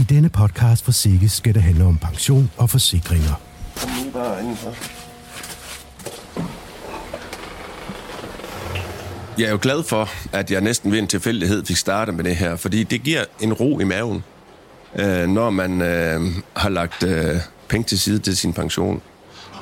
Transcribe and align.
I 0.00 0.02
denne 0.02 0.28
podcast 0.28 0.84
for 0.84 0.92
Sikke 0.92 1.28
skal 1.28 1.54
det 1.54 1.62
handle 1.62 1.84
om 1.84 1.98
pension 1.98 2.50
og 2.56 2.70
forsikringer. 2.70 3.40
Kom 3.80 3.90
lige 3.98 4.12
bare 4.12 4.40
indenfor. 4.40 4.74
Jeg 9.38 9.46
er 9.46 9.50
jo 9.50 9.58
glad 9.62 9.82
for, 9.82 10.08
at 10.36 10.50
jeg 10.50 10.60
næsten 10.60 10.92
ved 10.92 10.98
en 10.98 11.06
tilfældighed 11.06 11.64
fik 11.64 11.76
startet 11.76 12.14
med 12.14 12.24
det 12.24 12.36
her, 12.36 12.56
fordi 12.56 12.82
det 12.82 13.02
giver 13.02 13.24
en 13.40 13.52
ro 13.52 13.80
i 13.80 13.84
maven, 13.84 14.24
øh, 14.98 15.28
når 15.28 15.50
man 15.50 15.82
øh, 15.82 16.20
har 16.56 16.68
lagt 16.68 17.02
øh, 17.02 17.36
penge 17.68 17.86
til 17.86 18.00
side 18.00 18.18
til 18.18 18.36
sin 18.36 18.52
pension. 18.52 19.02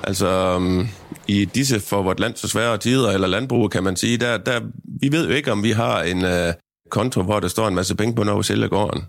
Altså, 0.02 0.59
øh, 0.61 0.89
i 1.29 1.45
disse 1.45 1.80
for 1.80 2.02
vort 2.02 2.20
land 2.20 2.36
så 2.36 2.48
svære 2.48 2.79
tider, 2.79 3.11
eller 3.11 3.29
landbrug, 3.29 3.70
kan 3.70 3.82
man 3.82 3.96
sige, 3.96 4.16
der, 4.16 4.39
der, 4.39 4.61
vi 5.00 5.12
ved 5.12 5.29
jo 5.29 5.34
ikke, 5.34 5.52
om 5.52 5.62
vi 5.62 5.70
har 5.70 6.02
en 6.02 6.25
øh, 6.25 6.55
konto, 6.91 7.23
hvor 7.23 7.41
der 7.41 7.48
står 7.48 7.68
en 7.68 7.75
masse 7.75 7.95
penge 7.95 8.14
på, 8.14 8.25
når 8.25 8.36
vi 8.36 8.43
sælger 8.43 8.68
gården. 8.68 9.02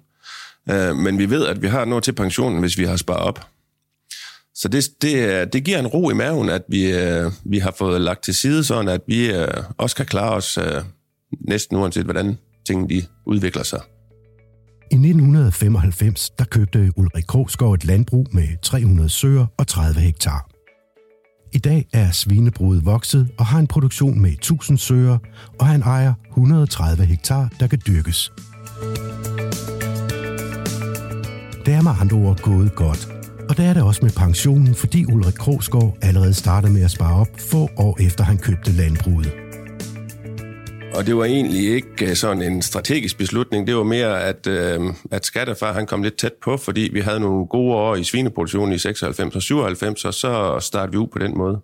Øh, 0.70 0.96
men 0.96 1.18
vi 1.18 1.30
ved, 1.30 1.46
at 1.46 1.62
vi 1.62 1.68
har 1.68 1.86
noget 1.86 2.04
til 2.04 2.14
pensionen, 2.14 2.60
hvis 2.60 2.78
vi 2.78 2.86
har 2.86 2.96
sparet 2.96 3.22
op. 3.22 3.48
Så 4.56 4.68
det, 4.68 4.90
det, 5.02 5.54
det 5.54 5.64
giver 5.64 5.80
en 5.80 5.88
ro 5.88 6.10
i 6.10 6.14
maven, 6.14 6.50
at 6.50 6.62
vi, 6.68 6.92
øh, 6.92 7.32
vi 7.44 7.60
har 7.60 7.74
fået 7.78 8.02
lagt 8.02 8.24
til 8.24 8.36
side, 8.36 8.64
sådan 8.64 8.88
at 8.88 9.02
vi 9.08 9.32
øh, 9.32 9.48
også 9.78 9.96
kan 9.96 10.06
klare 10.06 10.34
os 10.34 10.58
øh, 10.58 10.84
næsten 11.48 11.78
uanset, 11.78 12.04
hvordan 12.04 12.38
tingene 12.68 12.90
de 12.90 13.06
udvikler 13.26 13.64
sig. 13.64 13.80
I 14.92 14.96
1995 14.96 16.30
der 16.30 16.46
købte 16.46 16.92
Ulrik 16.96 17.24
Krogsgaard 17.28 17.74
et 17.74 17.86
landbrug 17.86 18.28
med 18.32 18.48
300 18.62 19.10
søer 19.10 19.46
og 19.58 19.68
30 19.68 20.00
hektar. 20.00 20.50
I 21.54 21.58
dag 21.58 21.88
er 21.94 22.12
svinebruget 22.12 22.86
vokset 22.86 23.30
og 23.38 23.46
har 23.46 23.60
en 23.60 23.68
produktion 23.68 24.22
med 24.22 24.32
1000 24.32 24.78
søer, 24.78 25.18
og 25.60 25.68
han 25.68 25.82
ejer 25.82 26.14
130 26.30 27.06
hektar, 27.06 27.50
der 27.60 27.68
kan 27.68 27.82
dyrkes. 27.88 28.32
Det 31.70 31.78
er 31.78 31.82
med 31.82 31.92
andre 32.02 32.18
ord 32.18 32.40
gået 32.42 32.76
godt. 32.76 33.08
Og 33.50 33.58
der 33.58 33.64
er 33.64 33.74
det 33.74 33.84
også 33.84 34.00
med 34.04 34.12
pensionen, 34.12 34.76
fordi 34.76 35.06
Ulrik 35.06 35.34
Krogsgaard 35.34 35.98
allerede 36.02 36.34
startede 36.34 36.74
med 36.74 36.84
at 36.84 36.92
spare 36.92 37.22
op 37.22 37.28
få 37.38 37.70
år 37.78 37.98
efter 38.06 38.24
han 38.24 38.38
købte 38.38 38.72
landbruget. 38.72 39.32
Og 40.96 41.06
det 41.06 41.18
var 41.18 41.26
egentlig 41.26 41.74
ikke 41.74 42.10
øh, 42.10 42.16
sådan 42.16 42.42
en 42.42 42.62
strategisk 42.62 43.18
beslutning. 43.18 43.68
Det 43.68 43.76
var 43.76 43.84
mere, 43.84 44.24
at, 44.24 44.48
øh, 44.48 44.82
at 45.12 45.26
skattefar 45.26 45.74
han 45.74 45.88
kom 45.88 46.04
lidt 46.04 46.18
tæt 46.18 46.34
på, 46.44 46.58
fordi 46.58 46.90
vi 46.94 47.00
havde 47.00 47.20
nogle 47.20 47.48
gode 47.48 47.76
år 47.76 47.96
i 47.96 48.04
svineproduktionen 48.04 48.74
i 48.74 48.78
96 48.78 49.36
og 49.36 49.42
97, 49.42 50.06
og 50.06 50.14
så 50.14 50.58
startede 50.60 50.92
vi 50.92 50.98
ud 50.98 51.08
på 51.08 51.20
den 51.20 51.38
måde. 51.38 51.60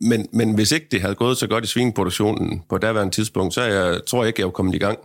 Men, 0.00 0.26
men 0.32 0.54
hvis 0.54 0.72
ikke 0.72 0.86
det 0.90 1.00
havde 1.00 1.14
gået 1.14 1.36
så 1.36 1.46
godt 1.46 1.64
i 1.64 1.68
svineproduktionen 1.68 2.62
på 2.68 2.78
daværende 2.78 3.14
tidspunkt, 3.14 3.54
så 3.54 3.62
jeg, 3.62 4.00
tror 4.06 4.22
jeg 4.22 4.28
ikke, 4.28 4.40
jeg 4.40 4.46
var 4.46 4.52
kommet 4.52 4.74
i 4.74 4.78
gang. 4.78 4.98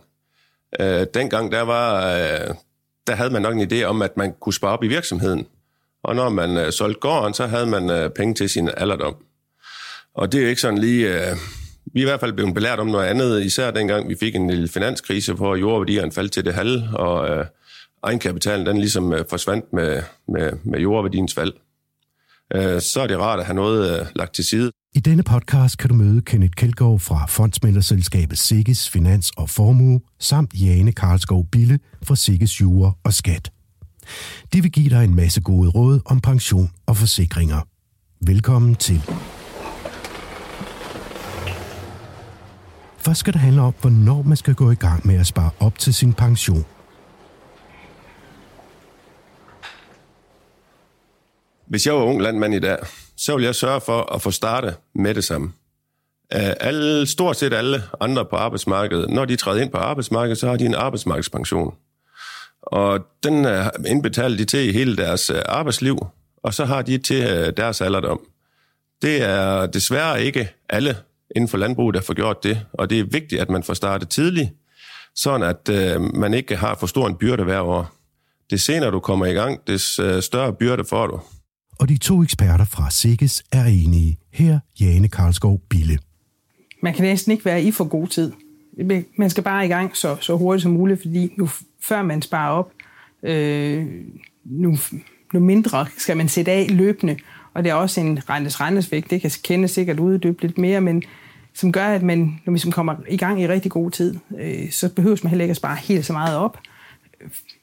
Øh, 0.79 1.05
dengang 1.13 1.51
der, 1.51 1.61
var, 1.61 2.15
øh, 2.15 2.55
der 3.07 3.15
havde 3.15 3.29
man 3.29 3.41
nok 3.41 3.55
en 3.55 3.71
idé 3.71 3.83
om, 3.83 4.01
at 4.01 4.17
man 4.17 4.33
kunne 4.39 4.53
spare 4.53 4.71
op 4.71 4.83
i 4.83 4.87
virksomheden. 4.87 5.47
Og 6.03 6.15
når 6.15 6.29
man 6.29 6.57
øh, 6.57 6.71
solgte 6.71 6.99
gården, 6.99 7.33
så 7.33 7.47
havde 7.47 7.65
man 7.65 7.89
øh, 7.89 8.09
penge 8.09 8.33
til 8.33 8.49
sin 8.49 8.69
alderdom. 8.77 9.15
Og 10.13 10.31
det 10.31 10.37
er 10.37 10.41
jo 10.41 10.49
ikke 10.49 10.61
sådan 10.61 10.77
lige... 10.77 11.29
Øh, 11.29 11.37
vi 11.93 11.99
er 11.99 12.03
i 12.03 12.09
hvert 12.09 12.19
fald 12.19 12.33
blevet 12.33 12.53
belært 12.53 12.79
om 12.79 12.87
noget 12.87 13.05
andet, 13.05 13.43
især 13.43 13.71
dengang 13.71 14.09
vi 14.09 14.15
fik 14.19 14.35
en 14.35 14.49
lille 14.49 14.67
finanskrise, 14.67 15.33
hvor 15.33 15.55
jordværdierne 15.55 16.11
faldt 16.11 16.31
til 16.31 16.45
det 16.45 16.53
halve, 16.53 16.83
og 16.93 17.29
øh, 17.29 17.45
egenkapitalen 18.03 18.65
den 18.65 18.77
ligesom 18.77 19.13
øh, 19.13 19.25
forsvandt 19.29 19.73
med, 19.73 20.03
med, 20.27 20.51
med 20.63 20.79
jordværdiens 20.79 21.33
fald. 21.33 21.53
Øh, 22.55 22.81
så 22.81 23.01
er 23.01 23.07
det 23.07 23.19
rart 23.19 23.39
at 23.39 23.45
have 23.45 23.55
noget 23.55 23.99
øh, 23.99 24.05
lagt 24.15 24.33
til 24.33 24.45
side. 24.45 24.71
I 24.95 24.99
denne 24.99 25.23
podcast 25.23 25.77
kan 25.77 25.89
du 25.89 25.95
møde 25.95 26.21
Kenneth 26.21 26.51
Kjeldgaard 26.51 26.99
fra 26.99 27.25
fondsmælderselskabet 27.25 28.37
Sikkes 28.37 28.89
Finans 28.89 29.31
og 29.37 29.49
Formue, 29.49 30.01
samt 30.19 30.53
Jane 30.53 30.91
Karlskov 30.91 31.45
Bille 31.51 31.79
fra 32.03 32.15
Sikkes 32.15 32.61
Jure 32.61 32.93
og 33.03 33.13
Skat. 33.13 33.51
De 34.53 34.61
vil 34.61 34.71
give 34.71 34.89
dig 34.89 35.03
en 35.03 35.15
masse 35.15 35.41
gode 35.41 35.69
råd 35.69 35.99
om 36.05 36.21
pension 36.21 36.69
og 36.85 36.97
forsikringer. 36.97 37.61
Velkommen 38.25 38.75
til. 38.75 39.01
Først 42.97 43.19
skal 43.19 43.33
det 43.33 43.41
handle 43.41 43.61
om, 43.61 43.73
hvornår 43.81 44.21
man 44.21 44.37
skal 44.37 44.53
gå 44.53 44.71
i 44.71 44.75
gang 44.75 45.07
med 45.07 45.15
at 45.15 45.27
spare 45.27 45.51
op 45.59 45.79
til 45.79 45.93
sin 45.93 46.13
pension. 46.13 46.65
Hvis 51.71 51.85
jeg 51.85 51.93
var 51.93 52.01
ung 52.01 52.21
landmand 52.21 52.53
i 52.53 52.59
dag, 52.59 52.77
så 53.17 53.33
ville 53.33 53.45
jeg 53.45 53.55
sørge 53.55 53.81
for 53.81 54.13
at 54.13 54.21
få 54.21 54.31
startet 54.31 54.75
med 54.95 55.13
det 55.13 55.23
samme. 55.23 55.51
Øh, 56.33 56.53
alle, 56.59 57.07
stort 57.07 57.37
set 57.37 57.53
alle 57.53 57.83
andre 58.01 58.25
på 58.25 58.35
arbejdsmarkedet, 58.35 59.09
når 59.09 59.25
de 59.25 59.35
træder 59.35 59.61
ind 59.61 59.71
på 59.71 59.77
arbejdsmarkedet, 59.77 60.37
så 60.37 60.47
har 60.47 60.57
de 60.57 60.65
en 60.65 60.75
arbejdsmarkedspension. 60.75 61.75
Og 62.61 62.99
den 63.23 63.45
øh, 63.45 63.65
indbetaler 63.87 64.37
de 64.37 64.45
til 64.45 64.69
i 64.69 64.71
hele 64.71 64.97
deres 64.97 65.29
øh, 65.29 65.41
arbejdsliv, 65.45 65.97
og 66.43 66.53
så 66.53 66.65
har 66.65 66.81
de 66.81 66.97
til 66.97 67.53
deres 67.57 67.81
alderdom. 67.81 68.21
Det 69.01 69.21
er 69.21 69.65
desværre 69.65 70.23
ikke 70.23 70.49
alle 70.69 70.97
inden 71.35 71.47
for 71.47 71.57
landbruget, 71.57 71.95
der 71.95 72.01
får 72.01 72.13
gjort 72.13 72.43
det. 72.43 72.61
Og 72.73 72.89
det 72.89 72.99
er 72.99 73.03
vigtigt, 73.03 73.41
at 73.41 73.49
man 73.49 73.63
får 73.63 73.73
startet 73.73 74.09
tidligt, 74.09 74.49
sådan 75.15 75.43
at 75.43 75.69
øh, 75.69 76.01
man 76.15 76.33
ikke 76.33 76.55
har 76.55 76.75
for 76.75 76.87
stor 76.87 77.07
en 77.07 77.15
byrde 77.15 77.43
hver 77.43 77.61
år. 77.61 77.91
Det 78.49 78.61
senere 78.61 78.91
du 78.91 78.99
kommer 78.99 79.25
i 79.25 79.33
gang, 79.33 79.67
des 79.67 79.99
større 80.19 80.53
byrde 80.53 80.85
får 80.85 81.07
du. 81.07 81.21
Og 81.81 81.89
de 81.89 81.97
to 81.97 82.23
eksperter 82.23 82.65
fra 82.65 82.89
Sikkes 82.89 83.43
er 83.51 83.65
enige. 83.65 84.17
Her 84.31 84.59
Jane 84.79 85.07
Karlskov 85.07 85.61
Bille. 85.69 85.97
Man 86.81 86.93
kan 86.93 87.03
næsten 87.03 87.31
ikke 87.31 87.45
være 87.45 87.63
i 87.63 87.71
for 87.71 87.83
god 87.83 88.07
tid. 88.07 88.31
Man 89.17 89.29
skal 89.29 89.43
bare 89.43 89.65
i 89.65 89.67
gang 89.67 89.97
så, 89.97 90.17
så 90.21 90.37
hurtigt 90.37 90.63
som 90.63 90.71
muligt, 90.71 91.01
fordi 91.01 91.33
nu 91.37 91.49
før 91.81 92.01
man 92.01 92.21
sparer 92.21 92.51
op, 92.51 92.71
øh, 93.23 93.87
nu, 94.45 94.77
nu 95.33 95.39
mindre 95.39 95.85
skal 95.97 96.17
man 96.17 96.29
sætte 96.29 96.51
af 96.51 96.67
løbende. 96.69 97.17
Og 97.53 97.63
det 97.63 97.69
er 97.69 97.73
også 97.73 98.01
en 98.01 98.29
rentes 98.29 98.61
rentesvægt. 98.61 99.11
Det 99.11 99.21
kan 99.21 99.31
kende 99.43 99.67
sikkert 99.67 99.99
uddybe 99.99 100.41
lidt 100.41 100.57
mere, 100.57 100.81
men 100.81 101.03
som 101.53 101.71
gør, 101.71 101.85
at 101.85 102.03
man, 102.03 102.39
når 102.45 102.51
man 102.51 102.71
kommer 102.71 102.95
i 103.09 103.17
gang 103.17 103.41
i 103.41 103.47
rigtig 103.47 103.71
god 103.71 103.91
tid, 103.91 104.15
øh, 104.39 104.71
så 104.71 104.89
behøver 104.89 105.17
man 105.23 105.29
heller 105.29 105.43
ikke 105.43 105.51
at 105.51 105.57
spare 105.57 105.75
helt 105.75 106.05
så 106.05 106.13
meget 106.13 106.37
op. 106.37 106.57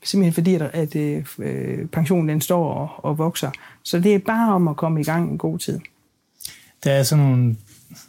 Simpelthen 0.04 0.32
fordi, 0.32 0.54
at, 0.54 0.62
at 0.62 0.96
øh, 0.96 1.24
øh, 1.38 1.86
pensionen 1.86 2.28
den 2.28 2.40
står 2.40 2.72
og, 2.74 3.04
og 3.04 3.18
vokser. 3.18 3.50
Så 3.82 3.98
det 3.98 4.14
er 4.14 4.18
bare 4.18 4.54
om 4.54 4.68
at 4.68 4.76
komme 4.76 5.00
i 5.00 5.04
gang 5.04 5.30
en 5.30 5.38
god 5.38 5.58
tid. 5.58 5.80
Der 6.84 6.92
er 6.92 7.02
sådan 7.02 7.24
nogle, 7.24 7.56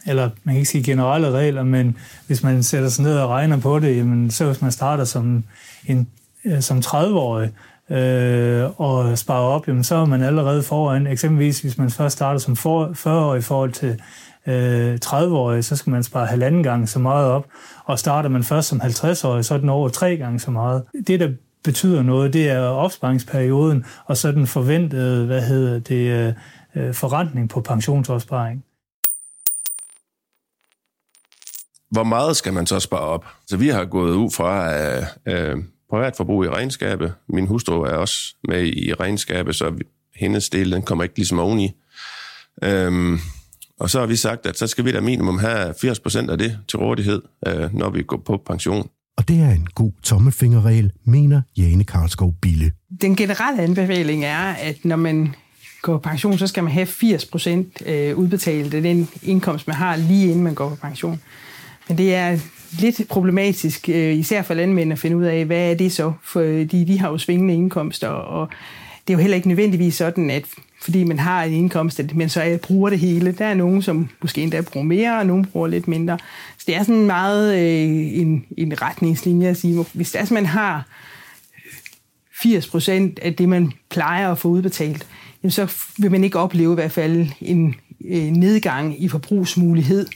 eller 0.06 0.30
man 0.44 0.54
kan 0.54 0.60
ikke 0.60 0.70
sige 0.70 0.84
generelle 0.84 1.32
regler, 1.32 1.64
men 1.64 1.98
hvis 2.28 2.44
man 2.44 2.64
sætter 2.64 2.90
sig 2.90 3.04
ned 3.04 3.18
og 3.18 3.30
regner 3.30 3.58
på 3.58 3.80
det, 3.80 3.98
jamen, 3.98 4.32
så 4.32 4.46
hvis 4.46 4.62
man 4.62 4.72
starter 4.72 5.04
som, 5.04 5.44
en, 5.86 6.08
øh, 6.46 6.62
som 6.62 6.78
30-årig, 6.78 7.52
øh, 7.90 8.70
og 8.80 9.18
sparer 9.18 9.46
op, 9.46 9.68
jamen, 9.68 9.84
så 9.84 9.96
er 9.96 10.06
man 10.06 10.24
allerede 10.24 10.64
foran. 10.64 11.08
Eksempelvis, 11.08 11.60
hvis 11.62 11.78
man 11.78 11.90
først 11.90 12.16
starter 12.16 12.40
som 12.40 12.54
40-årig 12.54 13.40
i 13.40 13.42
forhold 13.42 13.72
til 13.72 14.02
øh, 14.48 15.00
30-årig, 15.06 15.66
så 15.66 15.76
skal 15.76 15.92
man 15.92 16.04
spare 16.04 16.26
halvanden 16.26 16.64
gang 16.64 16.90
så 16.90 17.00
meget 17.00 17.28
op. 17.28 17.46
Og 17.86 18.00
starter 18.00 18.30
man 18.30 18.44
først 18.44 18.68
som 18.68 18.82
50-årig, 18.82 19.46
så 19.46 19.54
er 19.54 19.58
den 19.58 19.70
over 19.70 19.90
tre 19.90 20.18
gange 20.18 20.40
så 20.40 20.52
meget. 20.52 20.84
Det, 21.08 21.20
der 21.20 21.30
betyder 21.64 22.04
noget, 22.04 22.34
det 22.34 22.50
er 22.50 22.60
opsparingsperioden, 22.60 23.86
og 24.06 24.18
så 24.18 24.32
den 24.32 24.48
forventede, 24.48 25.26
hvad 25.26 25.42
hedder 25.42 25.80
det, 25.80 26.12
øh, 26.12 26.34
øh, 26.76 26.94
forrentning 26.94 27.50
på 27.50 27.62
pensionsopsparing. 27.62 28.66
Hvor 31.92 32.04
meget 32.04 32.36
skal 32.36 32.54
man 32.54 32.66
så 32.66 32.80
spare 32.80 33.02
op? 33.02 33.26
Så 33.48 33.58
vi 33.58 33.68
har 33.68 33.86
gået 33.86 34.16
ud 34.16 34.32
fra 34.32 34.74
øh, 34.74 35.04
privat 35.26 35.64
privatforbrug 35.90 36.46
i 36.46 36.50
regnskabet. 36.50 37.14
Min 37.30 37.48
hustru 37.48 37.82
er 37.82 37.96
også 37.96 38.36
med 38.44 38.66
i 38.66 38.94
regnskabet, 38.94 39.56
så 39.56 39.74
hendes 40.16 40.50
del 40.50 40.72
den 40.72 40.82
kommer 40.82 41.04
ikke 41.04 41.16
ligesom 41.16 41.40
oveni. 41.40 41.72
Øhm, 42.64 43.20
og 43.80 43.90
så 43.90 44.00
har 44.00 44.06
vi 44.06 44.16
sagt, 44.16 44.46
at 44.46 44.58
så 44.58 44.68
skal 44.68 44.86
vi 44.86 44.92
da 44.92 45.02
minimum 45.02 45.40
have 45.40 45.74
80% 45.74 46.32
af 46.32 46.38
det 46.38 46.60
til 46.68 46.80
rådighed, 46.80 47.22
øh, 47.48 47.74
når 47.74 47.90
vi 47.90 48.04
går 48.04 48.18
på 48.18 48.38
pension. 48.46 48.90
Og 49.20 49.28
det 49.28 49.40
er 49.40 49.52
en 49.52 49.68
god 49.76 49.92
tommelfingerregel, 50.04 50.92
mener 51.06 51.42
Jane 51.58 51.84
Karlskov 51.84 52.34
Bille. 52.42 52.72
Den 53.02 53.16
generelle 53.16 53.62
anbefaling 53.62 54.26
er, 54.26 54.40
at 54.40 54.86
når 54.86 54.96
man 54.96 55.36
går 55.82 55.94
på 55.94 56.00
pension, 56.00 56.38
så 56.38 56.48
skal 56.48 56.64
man 56.64 56.74
have 56.74 56.88
80% 56.88 57.90
øh, 57.90 58.18
udbetalt 58.18 58.74
af 58.74 58.82
den 58.82 59.10
indkomst, 59.24 59.68
man 59.68 59.76
har 59.76 59.96
lige 59.96 60.28
inden 60.28 60.44
man 60.44 60.54
går 60.54 60.70
på 60.70 60.76
pension. 60.76 61.22
Men 61.88 61.98
det 61.98 62.16
er 62.16 62.40
lidt 62.80 63.02
problematisk, 63.10 63.90
øh, 63.90 64.16
især 64.16 64.42
for 64.42 64.54
landmænd, 64.54 64.92
at 64.92 65.00
finde 65.00 65.18
ud 65.18 65.24
af, 65.24 65.46
hvad 65.46 65.72
er 65.72 65.76
det 65.76 65.92
så? 65.92 66.14
Fordi 66.24 66.82
øh, 66.82 66.88
de 66.88 67.00
har 67.00 67.10
jo 67.10 67.18
svingende 67.18 67.54
indkomster, 67.54 68.08
og 68.08 68.50
det 69.10 69.14
er 69.14 69.18
jo 69.18 69.22
heller 69.22 69.36
ikke 69.36 69.48
nødvendigvis 69.48 69.96
sådan, 69.96 70.30
at 70.30 70.44
fordi 70.82 71.04
man 71.04 71.20
har 71.20 71.44
en 71.44 71.54
indkomst, 71.54 72.00
at 72.00 72.16
man 72.16 72.30
så 72.30 72.60
bruger 72.64 72.90
det 72.90 73.00
hele. 73.00 73.32
Der 73.32 73.46
er 73.46 73.54
nogen, 73.54 73.82
som 73.82 74.10
måske 74.22 74.42
endda 74.42 74.62
bruger 74.62 74.86
mere, 74.86 75.20
og 75.20 75.26
nogen 75.26 75.46
bruger 75.46 75.68
lidt 75.68 75.88
mindre. 75.88 76.18
Så 76.58 76.64
det 76.68 76.76
er 76.76 76.84
sådan 76.84 77.06
meget 77.06 77.58
øh, 77.58 78.20
en, 78.22 78.46
en 78.58 78.82
retningslinje 78.82 79.48
at 79.48 79.58
sige, 79.58 79.86
hvis 79.94 80.12
det 80.12 80.20
er, 80.20 80.24
at 80.24 80.32
man 80.32 80.46
har 80.46 80.88
80 82.42 82.68
procent 82.68 83.20
af 83.20 83.36
det, 83.36 83.50
man 83.50 83.72
plejer 83.90 84.32
at 84.32 84.38
få 84.38 84.48
udbetalt, 84.48 85.08
jamen 85.44 85.52
så 85.52 85.74
vil 85.98 86.12
man 86.12 86.24
ikke 86.24 86.40
opleve 86.40 86.72
i 86.72 86.76
hvert 86.76 86.92
fald 86.92 87.28
en 87.42 87.76
øh, 88.06 88.24
nedgang 88.24 89.04
i 89.04 89.08
forbrugsmulighed. 89.08 90.08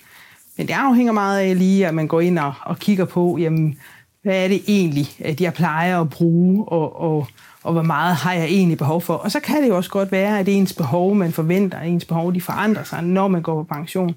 Men 0.58 0.68
det 0.68 0.74
afhænger 0.74 1.14
meget 1.14 1.40
af 1.40 1.60
lige, 1.60 1.88
at 1.88 1.94
man 1.94 2.08
går 2.08 2.22
ind 2.22 2.40
og, 2.40 2.54
og 2.66 2.80
kigger 2.80 3.06
på, 3.06 3.38
jamen, 3.40 3.78
hvad 4.24 4.44
er 4.44 4.48
det 4.48 4.64
egentlig, 4.68 5.08
at 5.20 5.42
jeg 5.42 5.54
plejer 5.54 6.02
at 6.02 6.10
bruge, 6.10 6.66
og, 6.66 7.02
og, 7.02 7.28
og 7.64 7.74
hvor 7.74 7.82
meget 7.82 8.16
har 8.16 8.34
jeg 8.34 8.46
egentlig 8.46 8.78
behov 8.78 9.02
for. 9.02 9.14
Og 9.14 9.32
så 9.32 9.40
kan 9.40 9.64
det 9.64 9.70
jo 9.70 9.78
også 9.78 9.90
godt 9.90 10.12
være, 10.12 10.40
at 10.40 10.48
ens 10.48 10.74
behov, 10.74 11.16
man 11.16 11.32
forventer, 11.32 11.78
at 11.78 11.88
ens 11.88 12.06
behov, 12.06 12.34
de 12.34 12.42
forandrer 12.42 12.84
sig, 12.84 13.04
når 13.04 13.28
man 13.28 13.42
går 13.42 13.64
på 13.64 13.76
pension. 13.76 14.16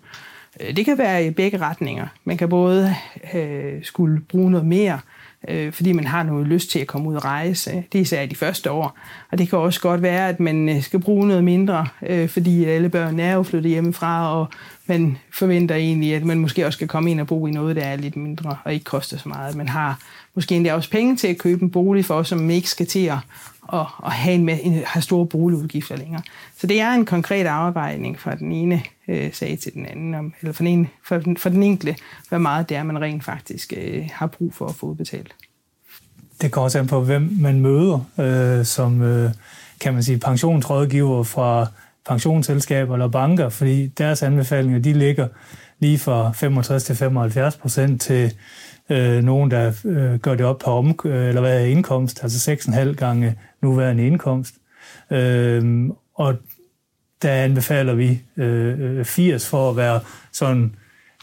Øh, 0.61 0.77
det 0.77 0.85
kan 0.85 0.99
være 0.99 1.27
i 1.27 1.31
begge 1.31 1.59
retninger. 1.59 2.07
Man 2.25 2.37
kan 2.37 2.49
både 2.49 2.95
øh, 3.35 3.85
skulle 3.85 4.21
bruge 4.21 4.51
noget 4.51 4.67
mere, 4.67 5.01
øh, 5.49 5.73
fordi 5.73 5.93
man 5.93 6.07
har 6.07 6.23
noget 6.23 6.47
lyst 6.47 6.71
til 6.71 6.79
at 6.79 6.87
komme 6.87 7.09
ud 7.09 7.17
og 7.17 7.25
rejse. 7.25 7.85
Det 7.93 7.99
er 7.99 8.03
især 8.03 8.23
i 8.23 8.27
de 8.27 8.37
første 8.37 8.71
år. 8.71 8.99
Og 9.33 9.39
det 9.39 9.49
kan 9.49 9.59
også 9.59 9.81
godt 9.81 10.03
være, 10.03 10.29
at 10.29 10.41
man 10.41 10.69
øh, 10.69 10.83
skal 10.83 11.01
bruge 11.01 11.29
noget 11.29 11.45
mindre, 11.45 11.87
øh, 12.07 12.29
fordi 12.29 12.65
alle 12.65 12.89
børn 12.89 13.21
er 13.21 13.35
jo 13.35 13.43
flyttet 13.43 13.71
hjemmefra, 13.71 14.39
og 14.39 14.49
man 14.87 15.19
forventer 15.33 15.75
egentlig, 15.75 16.15
at 16.15 16.25
man 16.25 16.39
måske 16.39 16.67
også 16.67 16.77
skal 16.77 16.89
komme 16.89 17.11
ind 17.11 17.21
og 17.21 17.27
bo 17.27 17.47
i 17.47 17.51
noget, 17.51 17.77
der 17.77 17.83
er 17.83 17.97
lidt 17.97 18.17
mindre 18.17 18.57
og 18.65 18.73
ikke 18.73 18.85
koster 18.85 19.19
så 19.19 19.29
meget. 19.29 19.57
Man 19.57 19.69
har 19.69 19.99
måske 20.37 20.55
endda 20.55 20.75
også 20.75 20.91
penge 20.91 21.17
til 21.17 21.29
at 21.29 21.39
købe 21.39 21.63
en 21.63 21.71
bolig 21.71 22.05
for 22.05 22.15
os, 22.15 22.29
som 22.29 22.51
ikke 22.51 22.71
skal 22.71 22.87
til 22.87 23.07
at, 23.07 23.19
at, 23.73 23.87
at 24.05 24.13
have, 24.13 24.35
en, 24.35 24.49
en, 24.49 24.83
have 24.87 25.03
store 25.03 25.27
boligudgifter 25.27 25.97
længere. 25.97 26.23
Så 26.59 26.67
det 26.67 26.81
er 26.81 26.91
en 26.91 27.05
konkret 27.05 27.47
afvejning 27.47 28.21
fra 28.21 28.35
den 28.35 28.53
ene 28.53 28.83
øh, 29.09 29.33
sag 29.33 29.59
til 29.63 29.75
den 29.75 29.87
anden, 29.87 30.15
om, 30.15 30.35
eller 30.41 30.53
for 30.53 30.63
den, 30.63 30.73
ene, 30.73 30.89
for, 31.05 31.19
den, 31.19 31.37
for 31.37 31.49
den 31.49 31.63
enkelte, 31.63 31.97
hvor 32.29 32.39
meget 32.39 32.69
det 32.69 32.77
er, 32.77 32.83
man 32.83 33.01
rent 33.01 33.25
faktisk 33.25 33.73
øh, 33.77 34.09
har 34.13 34.27
brug 34.27 34.55
for 34.55 34.67
at 34.67 34.75
få 34.75 34.87
udbetalt. 34.87 35.35
Det 36.41 36.53
går 36.53 36.63
også 36.63 36.79
an 36.79 36.87
på, 36.87 37.01
hvem 37.01 37.37
man 37.41 37.61
møder 37.61 38.01
øh, 38.19 38.65
som, 38.65 39.03
øh, 39.03 39.31
kan 39.81 39.95
man 39.95 40.03
sige, 40.03 40.19
pensionsrådgiver 40.19 41.23
fra 41.23 41.67
pensionsselskaber 42.09 42.95
eller 42.95 43.09
banker, 43.09 43.49
fordi 43.49 43.87
deres 43.87 44.23
anbefalinger, 44.23 44.79
de 44.79 44.93
ligger 44.93 45.29
lige 45.79 45.99
fra 45.99 46.33
65 46.33 46.85
til 46.85 46.97
75 46.97 47.57
procent 47.57 48.03
til 48.03 48.35
øh, 48.91 49.25
nogen, 49.25 49.51
der 49.51 49.73
øh, 49.85 50.15
gør 50.15 50.35
det 50.35 50.47
op 50.47 50.59
på 50.59 50.71
om, 50.71 50.99
øh, 51.05 51.29
eller 51.29 51.41
hvad 51.41 51.61
er 51.61 51.67
indkomst, 51.67 52.23
altså 52.23 52.51
6,5 52.53 52.95
gange 52.95 53.39
nuværende 53.63 54.07
indkomst. 54.07 54.55
Øh, 55.11 55.89
og 56.15 56.35
der 57.23 57.33
anbefaler 57.33 57.95
vi 57.95 58.23
øh, 58.37 59.05
80 59.05 59.49
for 59.49 59.71
at 59.71 59.77
være 59.77 60.01
sådan 60.33 60.75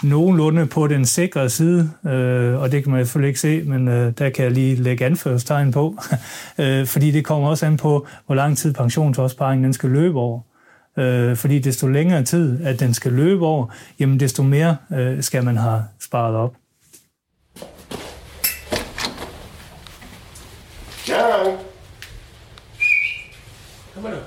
nogenlunde 0.04 0.66
på 0.66 0.88
den 0.88 1.06
sikre 1.06 1.50
side, 1.50 1.90
øh, 2.06 2.62
og 2.62 2.72
det 2.72 2.84
kan 2.84 2.92
man 2.92 3.06
selvfølgelig 3.06 3.28
ikke 3.28 3.40
se, 3.40 3.64
men 3.64 3.88
øh, 3.88 4.14
der 4.18 4.30
kan 4.30 4.46
jeg 4.46 4.52
lige 4.52 4.76
lægge 4.76 5.06
anførstegn 5.06 5.72
på, 5.72 5.98
øh, 6.60 6.86
fordi 6.86 7.12
det 7.12 7.26
kommer 7.26 7.50
også 7.50 7.66
an 7.66 7.78
på, 7.78 8.08
hvor 8.26 8.36
lang 8.36 8.58
tid 8.58 8.74
pensionsopsparingen 8.74 9.64
den 9.64 9.74
skal 9.74 9.90
løbe 9.90 10.20
over. 10.20 10.40
Øh, 10.98 11.36
fordi 11.36 11.60
desto 11.60 11.88
længere 11.88 12.24
tid, 12.24 12.66
at 12.66 12.80
den 12.80 12.94
skal 12.94 13.12
løbe 13.12 13.46
over, 13.46 13.68
jamen 14.00 14.20
desto 14.20 14.44
mere 14.44 14.78
øh, 14.94 15.24
skal 15.24 15.44
man 15.44 15.58
have 15.58 15.84
sparet 16.00 16.36
op. 16.36 16.54
Ja. 21.24 21.58
Kom 23.94 24.04
nu. 24.04 24.18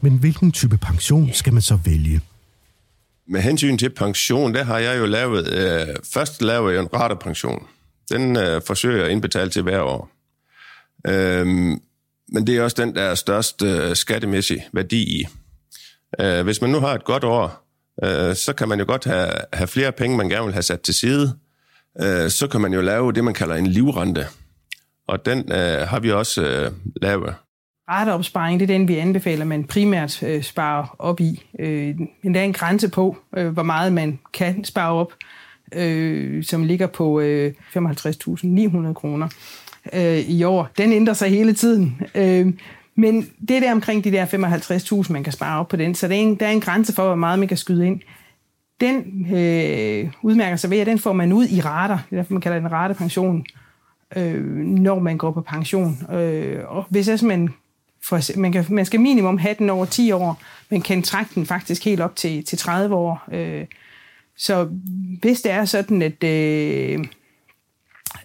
Men 0.00 0.18
hvilken 0.18 0.52
type 0.52 0.78
pension 0.78 1.32
skal 1.32 1.52
man 1.52 1.62
så 1.62 1.78
vælge? 1.84 2.20
Med 3.26 3.40
hensyn 3.40 3.78
til 3.78 3.90
pension, 3.90 4.54
der 4.54 4.64
har 4.64 4.78
jeg 4.78 4.98
jo 4.98 5.06
lavet, 5.06 5.48
øh, 5.52 5.96
først 6.14 6.42
lavet 6.42 6.78
en 6.78 6.94
raterpension. 6.94 7.66
Den 8.10 8.36
øh, 8.36 8.62
forsøger 8.66 8.96
jeg 8.96 9.06
at 9.06 9.12
indbetale 9.12 9.50
til 9.50 9.62
hver 9.62 9.80
år. 9.80 10.10
Øhm, 11.06 11.80
men 12.28 12.46
det 12.46 12.56
er 12.56 12.62
også 12.62 12.82
den, 12.82 12.94
der 12.94 13.02
er 13.02 13.14
størst 13.14 13.62
øh, 13.62 13.96
skattemæssig 13.96 14.64
værdi 14.72 15.20
i. 15.20 15.26
Øh, 16.20 16.42
hvis 16.42 16.60
man 16.60 16.70
nu 16.70 16.80
har 16.80 16.94
et 16.94 17.04
godt 17.04 17.24
år, 17.24 17.62
øh, 18.04 18.34
så 18.34 18.52
kan 18.58 18.68
man 18.68 18.78
jo 18.78 18.84
godt 18.88 19.04
have, 19.04 19.30
have 19.52 19.68
flere 19.68 19.92
penge, 19.92 20.16
man 20.16 20.28
gerne 20.28 20.44
vil 20.44 20.52
have 20.52 20.62
sat 20.62 20.80
til 20.80 20.94
side. 20.94 21.38
Øh, 22.00 22.30
så 22.30 22.48
kan 22.50 22.60
man 22.60 22.72
jo 22.72 22.80
lave 22.80 23.12
det, 23.12 23.24
man 23.24 23.34
kalder 23.34 23.54
en 23.54 23.66
livrente. 23.66 24.26
Og 25.08 25.26
den 25.26 25.52
øh, 25.52 25.88
har 25.88 26.00
vi 26.00 26.10
også 26.10 26.42
øh, 26.42 26.72
lavet. 27.02 27.34
Rateopsparing, 27.90 28.60
det 28.60 28.70
er 28.70 28.78
den, 28.78 28.88
vi 28.88 28.96
anbefaler, 28.96 29.44
man 29.44 29.64
primært 29.64 30.22
øh, 30.22 30.42
sparer 30.42 30.96
op 30.98 31.20
i. 31.20 31.42
Øh, 31.58 31.96
men 32.22 32.34
der 32.34 32.40
er 32.40 32.44
en 32.44 32.52
grænse 32.52 32.88
på, 32.90 33.16
øh, 33.36 33.48
hvor 33.48 33.62
meget 33.62 33.92
man 33.92 34.18
kan 34.32 34.64
spare 34.64 34.92
op, 34.92 35.12
øh, 35.74 36.44
som 36.44 36.64
ligger 36.64 36.86
på 36.86 37.20
øh, 37.20 37.54
55.900 37.76 38.92
kroner 38.92 39.28
øh, 39.92 40.18
i 40.18 40.44
år. 40.44 40.68
Den 40.78 40.92
ændrer 40.92 41.14
sig 41.14 41.28
hele 41.28 41.54
tiden. 41.54 42.00
Øh, 42.14 42.52
men 42.94 43.30
det 43.48 43.62
der 43.62 43.72
omkring 43.72 44.04
de 44.04 44.10
der 44.10 44.26
55.000, 44.26 45.12
man 45.12 45.24
kan 45.24 45.32
spare 45.32 45.60
op 45.60 45.68
på 45.68 45.76
den, 45.76 45.94
så 45.94 46.08
der 46.08 46.14
er 46.14 46.18
en, 46.18 46.34
der 46.34 46.46
er 46.46 46.50
en 46.50 46.60
grænse 46.60 46.92
for, 46.94 47.06
hvor 47.06 47.14
meget 47.14 47.38
man 47.38 47.48
kan 47.48 47.56
skyde 47.56 47.86
ind. 47.86 48.00
Den 48.80 49.26
øh, 49.34 50.10
udmærker 50.22 50.56
sig 50.56 50.70
ved, 50.70 50.78
at 50.78 50.86
den 50.86 50.98
får 50.98 51.12
man 51.12 51.32
ud 51.32 51.46
i 51.48 51.60
rater, 51.60 51.98
det 52.10 52.16
er 52.16 52.20
derfor, 52.20 52.32
man 52.32 52.40
kalder 52.40 52.58
den 52.58 52.72
ratepension, 52.72 53.46
øh, 54.16 54.44
når 54.56 54.98
man 54.98 55.18
går 55.18 55.30
på 55.30 55.40
pension. 55.40 55.98
Øh, 56.12 56.60
og 56.66 56.86
hvis 56.88 57.22
man 57.22 57.48
får, 58.04 58.38
man, 58.38 58.52
kan, 58.52 58.64
man 58.68 58.84
skal 58.84 59.00
minimum 59.00 59.38
have 59.38 59.54
den 59.58 59.70
over 59.70 59.84
10 59.84 60.12
år, 60.12 60.42
men 60.70 60.82
kan 60.82 61.02
trække 61.02 61.30
den 61.34 61.46
faktisk 61.46 61.84
helt 61.84 62.00
op 62.00 62.16
til, 62.16 62.44
til 62.44 62.58
30 62.58 62.94
år. 62.94 63.24
Øh, 63.32 63.66
så 64.36 64.68
hvis 65.20 65.40
det 65.40 65.52
er 65.52 65.64
sådan, 65.64 66.02
at 66.02 66.24
øh, 66.24 67.04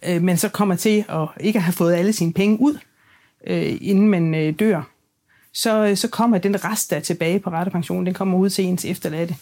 øh, 0.09 0.23
man 0.23 0.37
så 0.37 0.49
kommer 0.49 0.75
til 0.75 1.05
at 1.09 1.27
ikke 1.39 1.59
have 1.59 1.73
fået 1.73 1.93
alle 1.93 2.13
sine 2.13 2.33
penge 2.33 2.61
ud, 2.61 2.77
øh, 3.47 3.77
inden 3.81 4.07
man 4.07 4.35
øh, 4.35 4.53
dør, 4.59 4.81
så, 5.53 5.85
øh, 5.85 5.97
så 5.97 6.07
kommer 6.09 6.37
den 6.37 6.65
rest, 6.65 6.89
der 6.89 6.95
er 6.95 7.01
tilbage 7.01 7.39
på 7.39 7.49
rettepensionen, 7.49 8.05
den 8.05 8.13
kommer 8.13 8.37
ud 8.37 8.49
til 8.49 8.65
ens 8.65 8.85
efterladte. 8.85 9.35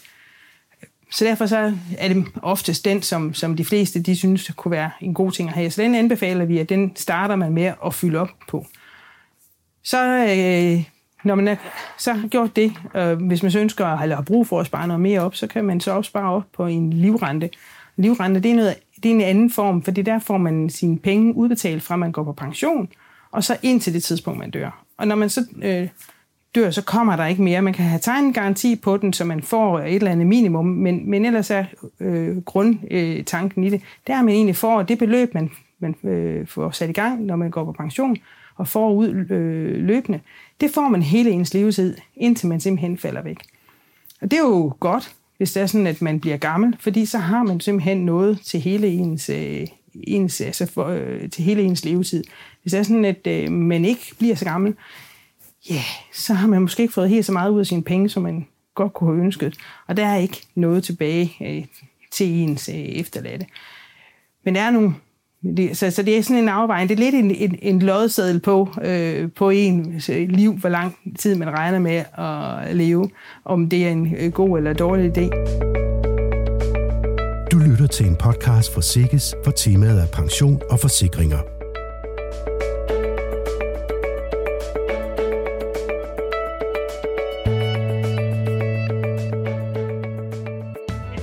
Så 1.11 1.25
derfor 1.25 1.45
så 1.45 1.73
er 1.97 2.07
det 2.07 2.25
oftest 2.41 2.85
den, 2.85 3.01
som, 3.01 3.33
som 3.33 3.55
de 3.55 3.65
fleste 3.65 4.01
de 4.01 4.15
synes 4.15 4.51
kunne 4.55 4.71
være 4.71 4.91
en 5.01 5.13
god 5.13 5.31
ting 5.31 5.49
at 5.49 5.55
have. 5.55 5.71
Så 5.71 5.81
den 5.81 5.95
anbefaler 5.95 6.45
vi, 6.45 6.57
at 6.59 6.69
den 6.69 6.95
starter 6.95 7.35
man 7.35 7.53
med 7.53 7.73
at 7.85 7.93
fylde 7.93 8.19
op 8.19 8.29
på. 8.47 8.65
Så 9.83 9.97
øh, 10.03 10.83
når 11.23 11.35
man 11.35 11.47
er, 11.47 11.55
så 11.97 12.13
har 12.13 12.27
gjort 12.27 12.55
det, 12.55 12.73
øh, 12.95 13.21
hvis 13.21 13.43
man 13.43 13.51
så 13.51 13.59
ønsker 13.59 13.97
eller 13.97 14.15
har 14.15 14.23
brug 14.23 14.47
for 14.47 14.59
at 14.59 14.65
spare 14.65 14.87
noget 14.87 15.01
mere 15.01 15.21
op, 15.21 15.35
så 15.35 15.47
kan 15.47 15.65
man 15.65 15.79
så 15.79 15.91
opspare 15.91 16.31
op 16.31 16.43
på 16.53 16.65
en 16.65 16.93
livrente. 16.93 17.49
Livrente, 17.97 18.39
det 18.39 18.51
er, 18.51 18.55
noget, 18.55 18.75
det 19.03 19.11
er 19.11 19.15
en 19.15 19.21
anden 19.21 19.51
form, 19.51 19.83
for 19.83 19.91
det 19.91 20.05
der 20.05 20.19
får 20.19 20.37
man 20.37 20.69
sine 20.69 20.99
penge 20.99 21.35
udbetalt 21.35 21.83
fra, 21.83 21.95
man 21.95 22.11
går 22.11 22.23
på 22.23 22.33
pension, 22.33 22.89
og 23.35 23.43
så 23.43 23.57
indtil 23.63 23.93
det 23.93 24.03
tidspunkt, 24.03 24.39
man 24.39 24.51
dør. 24.51 24.85
Og 24.97 25.07
når 25.07 25.15
man 25.15 25.29
så 25.29 25.45
øh, 25.63 25.87
dør, 26.55 26.71
så 26.71 26.81
kommer 26.81 27.15
der 27.15 27.25
ikke 27.25 27.41
mere. 27.41 27.61
Man 27.61 27.73
kan 27.73 27.85
have 27.85 27.99
tegnet 27.99 28.35
garanti 28.35 28.75
på 28.75 28.97
den, 28.97 29.13
så 29.13 29.25
man 29.25 29.41
får 29.43 29.79
et 29.79 29.95
eller 29.95 30.11
andet 30.11 30.27
minimum, 30.27 30.65
men, 30.65 31.09
men 31.09 31.25
ellers 31.25 31.51
er 31.51 31.65
øh, 31.99 32.41
grundtanken 32.41 33.63
øh, 33.63 33.67
i 33.67 33.69
det, 33.69 33.81
der 34.07 34.15
er 34.15 34.21
man 34.21 34.33
egentlig 34.33 34.55
får 34.55 34.83
det 34.83 34.99
beløb, 34.99 35.33
man, 35.33 35.51
man 35.79 35.95
øh, 36.03 36.47
får 36.47 36.71
sat 36.71 36.89
i 36.89 36.93
gang, 36.93 37.25
når 37.25 37.35
man 37.35 37.51
går 37.51 37.65
på 37.65 37.71
pension, 37.71 38.17
og 38.55 38.67
får 38.67 38.93
ud 38.93 39.31
øh, 39.31 39.83
løbende, 39.83 40.19
det 40.61 40.71
får 40.71 40.89
man 40.89 41.01
hele 41.01 41.29
ens 41.29 41.53
levetid, 41.53 41.97
indtil 42.15 42.47
man 42.47 42.59
simpelthen 42.59 42.97
falder 42.97 43.21
væk. 43.21 43.37
Og 44.21 44.31
det 44.31 44.37
er 44.37 44.43
jo 44.43 44.73
godt, 44.79 45.15
hvis 45.37 45.53
det 45.53 45.63
er 45.63 45.65
sådan, 45.65 45.87
at 45.87 46.01
man 46.01 46.19
bliver 46.19 46.37
gammel, 46.37 46.75
fordi 46.79 47.05
så 47.05 47.17
har 47.17 47.43
man 47.43 47.59
simpelthen 47.59 48.05
noget 48.05 48.41
til 48.41 48.59
hele 48.59 48.87
ens, 48.87 49.29
øh, 49.29 49.67
ens 50.03 50.41
altså 50.41 50.65
for, 50.65 50.85
øh, 50.85 51.29
til 51.29 51.43
hele 51.43 51.61
ens 51.61 51.85
levetid. 51.85 52.23
Hvis 52.61 52.71
det 52.71 52.79
er 52.79 52.83
sådan, 52.83 53.05
at 53.05 53.27
øh, 53.27 53.51
man 53.51 53.85
ikke 53.85 54.13
bliver 54.19 54.35
så 54.35 54.45
gammel, 54.45 54.73
ja, 55.69 55.73
yeah, 55.73 55.83
så 56.13 56.33
har 56.33 56.47
man 56.47 56.61
måske 56.61 56.81
ikke 56.81 56.93
fået 56.93 57.09
helt 57.09 57.25
så 57.25 57.31
meget 57.31 57.51
ud 57.51 57.59
af 57.59 57.65
sine 57.65 57.83
penge, 57.83 58.09
som 58.09 58.23
man 58.23 58.47
godt 58.75 58.93
kunne 58.93 59.15
have 59.15 59.25
ønsket. 59.25 59.57
Og 59.87 59.97
der 59.97 60.05
er 60.05 60.17
ikke 60.17 60.41
noget 60.55 60.83
tilbage 60.83 61.35
øh, 61.41 61.65
til 62.11 62.27
ens 62.27 62.69
øh, 62.69 62.75
efterladte. 62.75 63.45
Men 64.43 64.55
der 64.55 64.61
er 64.61 64.71
nogle 64.71 64.93
det, 65.57 65.77
så, 65.77 65.91
så 65.91 66.03
det 66.03 66.17
er 66.17 66.21
sådan 66.21 66.43
en 66.43 66.49
afvejning. 66.49 66.89
Det 66.89 66.95
er 66.99 67.11
lidt 67.11 67.15
en, 67.15 67.31
en, 67.31 67.59
en 67.61 67.79
lodseddel 67.79 68.39
på, 68.39 68.69
øh, 68.81 69.31
på 69.31 69.49
en 69.49 69.93
altså, 69.93 70.25
liv, 70.29 70.53
hvor 70.53 70.69
lang 70.69 70.97
tid 71.19 71.35
man 71.35 71.49
regner 71.49 71.79
med 71.79 72.03
at 72.17 72.75
leve, 72.75 73.09
om 73.45 73.69
det 73.69 73.85
er 73.85 73.91
en 73.91 74.15
øh, 74.19 74.31
god 74.31 74.57
eller 74.57 74.73
dårlig 74.73 75.17
idé. 75.17 75.29
Lytter 77.85 77.97
til 77.97 78.07
en 78.07 78.15
podcast 78.15 78.73
fra 78.73 78.81
Sikkes, 78.81 79.35
for 79.43 79.51
temaet 79.51 80.01
er 80.01 80.07
pension 80.07 80.61
og 80.69 80.79
forsikringer. 80.79 81.37
Det 81.37 81.45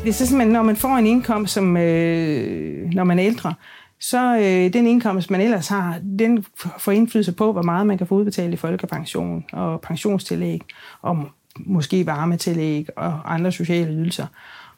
er 0.09 0.13
simpelthen, 0.13 0.53
når 0.53 0.63
man 0.63 0.77
får 0.77 0.97
en 0.97 1.07
indkomst, 1.07 1.55
som, 1.55 1.77
øh, 1.77 2.91
når 2.91 3.05
man 3.05 3.19
er 3.19 3.25
ældre, 3.25 3.55
så 4.01 4.37
øh, 4.37 4.73
den 4.73 4.87
indkomst, 4.87 5.31
man 5.31 5.41
ellers 5.41 5.69
har, 5.69 6.01
den 6.19 6.45
får 6.79 6.93
indflydelse 6.93 7.33
på, 7.33 7.53
hvor 7.53 7.63
meget 7.63 7.87
man 7.87 7.99
kan 7.99 8.07
få 8.07 8.15
udbetalt 8.15 8.55
i 8.55 8.57
folkepension 8.57 9.45
og 9.53 9.81
pensionstillæg, 9.81 10.61
og 11.03 11.29
måske 11.59 12.07
varmetillæg 12.07 12.87
og 12.97 13.35
andre 13.35 13.53
sociale 13.53 13.93
ydelser. 13.93 14.27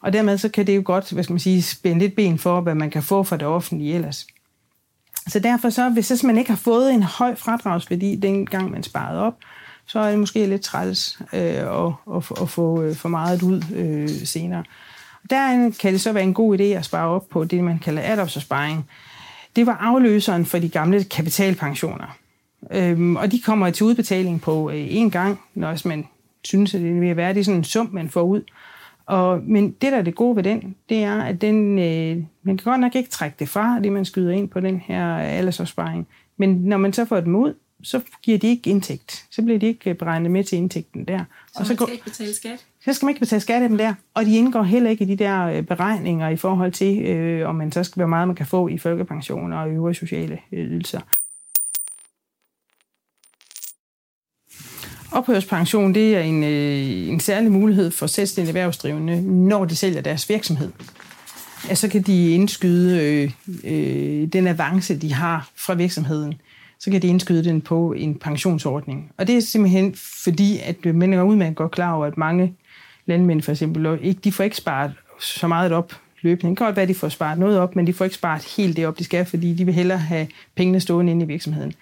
Og 0.04 0.12
dermed 0.12 0.38
så 0.38 0.48
kan 0.48 0.66
det 0.66 0.76
jo 0.76 0.82
godt, 0.84 1.12
hvad 1.12 1.24
skal 1.24 1.32
man 1.32 1.40
sige, 1.40 1.62
spænde 1.62 1.98
lidt 1.98 2.16
ben 2.16 2.38
for, 2.38 2.60
hvad 2.60 2.74
man 2.74 2.90
kan 2.90 3.02
få 3.02 3.22
fra 3.22 3.36
det 3.36 3.46
offentlige 3.46 3.94
ellers. 3.94 4.26
Så 5.28 5.38
derfor 5.38 5.70
så, 5.70 5.88
hvis 5.88 6.22
man 6.24 6.38
ikke 6.38 6.50
har 6.50 6.56
fået 6.56 6.94
en 6.94 7.02
høj 7.02 7.34
fradragsværdi, 7.34 8.16
dengang 8.16 8.70
man 8.70 8.82
sparede 8.82 9.20
op, 9.20 9.34
så 9.86 9.98
er 9.98 10.10
det 10.10 10.18
måske 10.18 10.46
lidt 10.46 10.62
træls 10.62 11.18
øh, 11.32 11.40
at, 11.40 11.92
at, 12.16 12.32
at 12.42 12.48
få 12.48 12.82
øh, 12.82 12.96
for 12.96 13.08
meget 13.08 13.42
ud 13.42 13.62
øh, 13.74 14.08
senere. 14.08 14.64
Der 15.30 15.70
kan 15.80 15.92
det 15.92 16.00
så 16.00 16.12
være 16.12 16.24
en 16.24 16.34
god 16.34 16.58
idé 16.58 16.62
at 16.62 16.84
spare 16.84 17.08
op 17.08 17.28
på 17.28 17.44
det, 17.44 17.64
man 17.64 17.78
kalder 17.78 18.12
adopsopsparing. 18.12 18.90
Det 19.56 19.66
var 19.66 19.76
afløseren 19.80 20.46
for 20.46 20.58
de 20.58 20.68
gamle 20.68 21.04
kapitalpensioner. 21.04 22.16
Øhm, 22.70 23.16
og 23.16 23.32
de 23.32 23.40
kommer 23.40 23.70
til 23.70 23.86
udbetaling 23.86 24.40
på 24.40 24.70
øh, 24.70 24.86
én 24.86 25.08
gang, 25.08 25.40
når 25.54 25.88
man 25.88 26.08
synes, 26.44 26.74
at 26.74 26.80
det 26.80 27.00
vil 27.00 27.16
være. 27.16 27.34
Det 27.34 27.40
er 27.40 27.44
sådan 27.44 27.58
en 27.58 27.64
sum, 27.64 27.88
man 27.92 28.10
får 28.10 28.22
ud. 28.22 28.42
Og, 29.06 29.42
men 29.42 29.70
det, 29.70 29.92
der 29.92 29.98
er 29.98 30.02
det 30.02 30.14
gode 30.14 30.36
ved 30.36 30.42
den, 30.42 30.74
det 30.88 31.02
er, 31.02 31.22
at 31.22 31.40
den, 31.40 31.78
øh, 31.78 32.24
man 32.42 32.56
kan 32.56 32.64
godt 32.64 32.80
nok 32.80 32.94
ikke 32.94 33.10
trække 33.10 33.36
det 33.38 33.48
fra, 33.48 33.80
det 33.80 33.92
man 33.92 34.04
skyder 34.04 34.32
ind 34.32 34.48
på 34.48 34.60
den 34.60 34.80
her 34.80 35.16
aldersopsparing. 35.16 36.06
Men 36.36 36.54
når 36.54 36.76
man 36.76 36.92
så 36.92 37.04
får 37.04 37.20
dem 37.20 37.36
ud, 37.36 37.54
så 37.82 38.00
giver 38.22 38.38
de 38.38 38.46
ikke 38.46 38.70
indtægt. 38.70 39.26
Så 39.30 39.42
bliver 39.42 39.58
de 39.58 39.66
ikke 39.66 39.90
øh, 39.90 39.96
beregnet 39.96 40.30
med 40.30 40.44
til 40.44 40.58
indtægten 40.58 41.04
der. 41.04 41.18
Så 41.18 41.24
og 41.24 41.50
så 41.52 41.58
man 41.60 41.64
skal 41.66 41.76
går, 41.76 41.86
ikke 41.86 42.04
betale 42.04 42.34
skat? 42.34 42.66
Så 42.84 42.92
skal 42.92 43.06
man 43.06 43.10
ikke 43.10 43.20
betale 43.20 43.40
skat 43.40 43.62
af 43.62 43.68
dem 43.68 43.78
der. 43.78 43.94
Og 44.14 44.24
de 44.24 44.36
indgår 44.36 44.62
heller 44.62 44.90
ikke 44.90 45.04
i 45.04 45.08
de 45.08 45.16
der 45.16 45.46
øh, 45.46 45.62
beregninger 45.62 46.28
i 46.28 46.36
forhold 46.36 46.72
til, 46.72 47.02
øh, 47.02 47.48
om 47.48 47.54
man 47.54 47.72
så 47.72 47.84
skal 47.84 47.98
være 47.98 48.08
meget, 48.08 48.28
man 48.28 48.36
kan 48.36 48.46
få 48.46 48.68
i 48.68 48.78
folkepensioner 48.78 49.58
og 49.58 49.70
øvrige 49.70 49.94
sociale 49.94 50.38
øh, 50.52 50.66
ydelser. 50.66 51.00
Ophørspension 55.14 55.94
det 55.94 56.16
er 56.16 56.20
en, 56.20 56.44
øh, 56.44 57.08
en 57.08 57.20
særlig 57.20 57.52
mulighed 57.52 57.90
for 57.90 58.06
selvstændige 58.06 58.50
erhvervsdrivende, 58.50 59.22
når 59.22 59.64
de 59.64 59.76
sælger 59.76 60.00
deres 60.00 60.28
virksomhed. 60.28 60.72
Ja, 61.68 61.74
så 61.74 61.88
kan 61.88 62.02
de 62.02 62.30
indskyde 62.30 63.02
øh, 63.02 63.30
øh, 63.64 64.26
den 64.26 64.46
avance, 64.46 64.96
de 64.96 65.12
har 65.12 65.50
fra 65.56 65.74
virksomheden, 65.74 66.34
så 66.78 66.90
kan 66.90 67.02
de 67.02 67.06
indskyde 67.06 67.44
den 67.44 67.60
på 67.60 67.92
en 67.92 68.14
pensionsordning. 68.14 69.10
Og 69.18 69.26
det 69.26 69.36
er 69.36 69.40
simpelthen 69.40 69.94
fordi, 70.24 70.58
at 70.58 70.94
man 70.94 71.12
er 71.12 71.22
udmærket 71.22 71.56
godt 71.56 71.72
klar 71.72 71.92
over, 71.92 72.06
at 72.06 72.18
mange 72.18 72.54
landmænd 73.06 73.42
for 73.42 73.52
eksempel, 73.52 73.98
ikke, 74.02 74.20
de 74.24 74.32
får 74.32 74.44
ikke 74.44 74.56
sparet 74.56 74.92
så 75.20 75.48
meget 75.48 75.72
op 75.72 75.92
løbende. 76.22 76.50
Det 76.50 76.58
kan 76.58 76.66
godt 76.66 76.76
være, 76.76 76.82
at 76.82 76.88
de 76.88 76.94
får 76.94 77.08
sparet 77.08 77.38
noget 77.38 77.58
op, 77.58 77.76
men 77.76 77.86
de 77.86 77.92
får 77.92 78.04
ikke 78.04 78.16
sparet 78.16 78.44
helt 78.56 78.76
det 78.76 78.86
op, 78.86 78.98
de 78.98 79.04
skal, 79.04 79.24
fordi 79.24 79.54
de 79.54 79.64
vil 79.64 79.74
hellere 79.74 79.98
have 79.98 80.26
pengene 80.54 80.80
stående 80.80 81.12
inde 81.12 81.24
i 81.24 81.28
virksomheden. 81.28 81.72